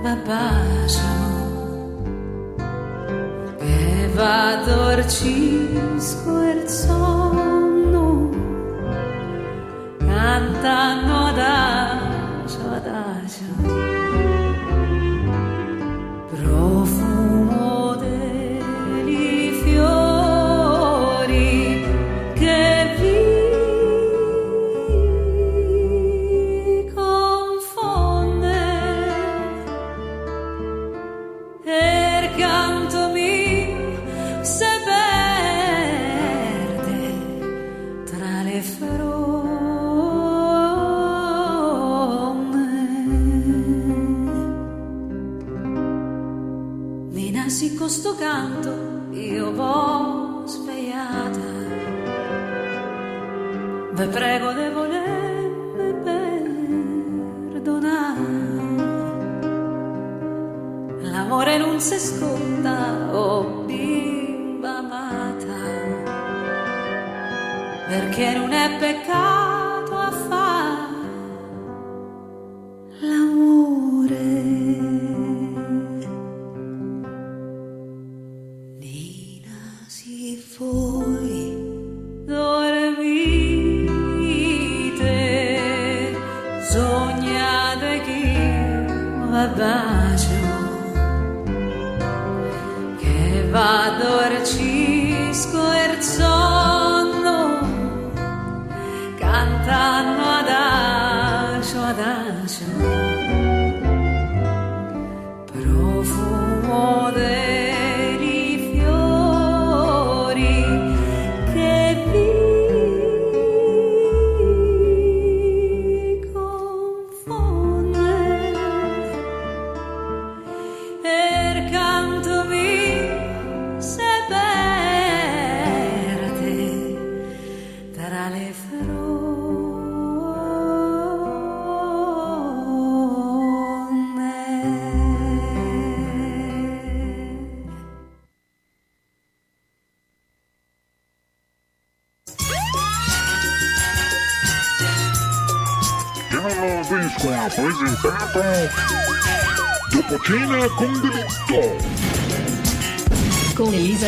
[0.08, 1.16] Va bacio
[3.58, 8.30] e va dorcisco il sonno
[9.98, 13.87] cantando adagio adagio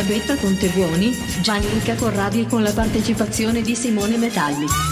[0.01, 4.90] Elisabetta Contebuoni, Gianluca Corradi con la partecipazione di Simone Metalli.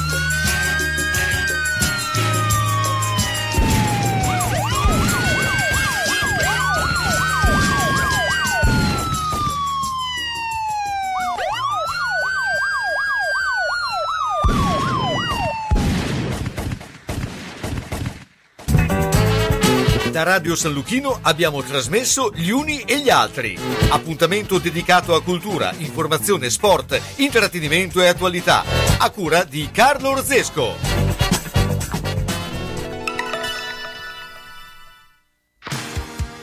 [20.30, 23.58] Radio San Luchino abbiamo trasmesso Gli Uni e gli Altri.
[23.90, 28.64] Appuntamento dedicato a cultura, informazione, sport, intrattenimento e attualità.
[29.00, 30.76] A cura di Carlo Orzesco.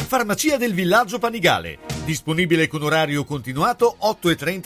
[0.08, 1.78] Farmacia del Villaggio Panigale.
[2.04, 4.62] Disponibile con orario continuato 8.30